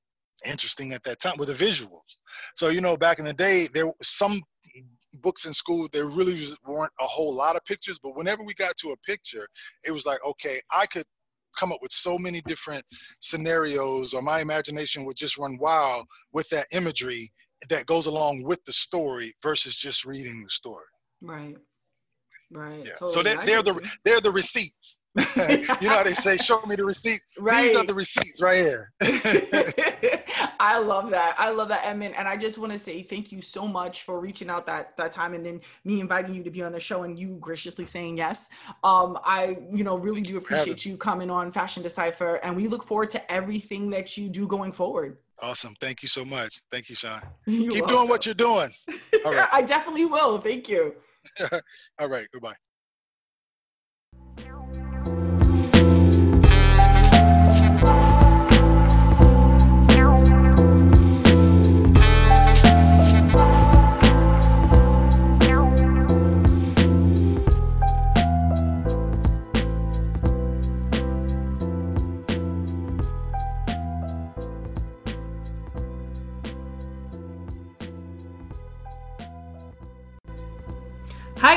[0.45, 2.18] interesting at that time with the visuals.
[2.56, 4.41] So you know back in the day there some
[5.22, 8.76] books in school there really weren't a whole lot of pictures but whenever we got
[8.77, 9.48] to a picture
[9.85, 11.03] it was like okay i could
[11.57, 12.85] come up with so many different
[13.19, 17.31] scenarios or my imagination would just run wild with that imagery
[17.69, 20.85] that goes along with the story versus just reading the story.
[21.22, 21.57] Right
[22.49, 22.86] Right.
[22.86, 22.91] Yeah.
[22.94, 23.11] Totally.
[23.11, 24.99] So they're, they're the they're the receipts.
[25.36, 27.64] you know how they say, "Show me the receipts." Right.
[27.64, 28.91] These are the receipts right here.
[30.60, 31.36] I love that.
[31.38, 32.15] I love that, Edmond.
[32.15, 35.11] And I just want to say thank you so much for reaching out that that
[35.11, 38.18] time, and then me inviting you to be on the show, and you graciously saying
[38.18, 38.48] yes.
[38.84, 42.84] Um, I you know really do appreciate you coming on Fashion Decipher, and we look
[42.86, 45.18] forward to everything that you do going forward.
[45.40, 45.76] Awesome.
[45.82, 46.61] Thank you so much.
[46.72, 47.22] Thank you, Sean.
[47.45, 47.95] You're Keep welcome.
[47.95, 48.72] doing what you're doing.
[49.26, 49.48] All right.
[49.52, 50.40] I definitely will.
[50.40, 50.95] Thank you.
[51.99, 52.28] All right.
[52.32, 52.56] Goodbye.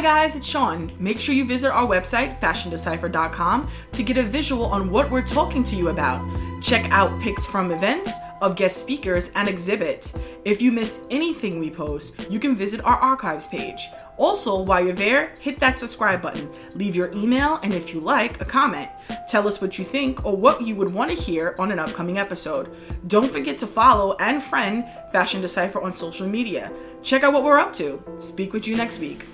[0.03, 0.91] Guys, it's Sean.
[0.99, 5.63] Make sure you visit our website, fashiondecipher.com, to get a visual on what we're talking
[5.65, 6.23] to you about.
[6.63, 10.17] Check out pics from events, of guest speakers, and exhibits.
[10.47, 13.89] If you miss anything we post, you can visit our archives page.
[14.17, 18.41] Also, while you're there, hit that subscribe button, leave your email, and if you like,
[18.41, 18.89] a comment.
[19.29, 22.19] Tell us what you think or what you would want to hear on an upcoming
[22.19, 22.75] episode.
[23.07, 26.73] Don't forget to follow and friend Fashion Decipher on social media.
[27.03, 28.03] Check out what we're up to.
[28.19, 29.27] Speak with you next week.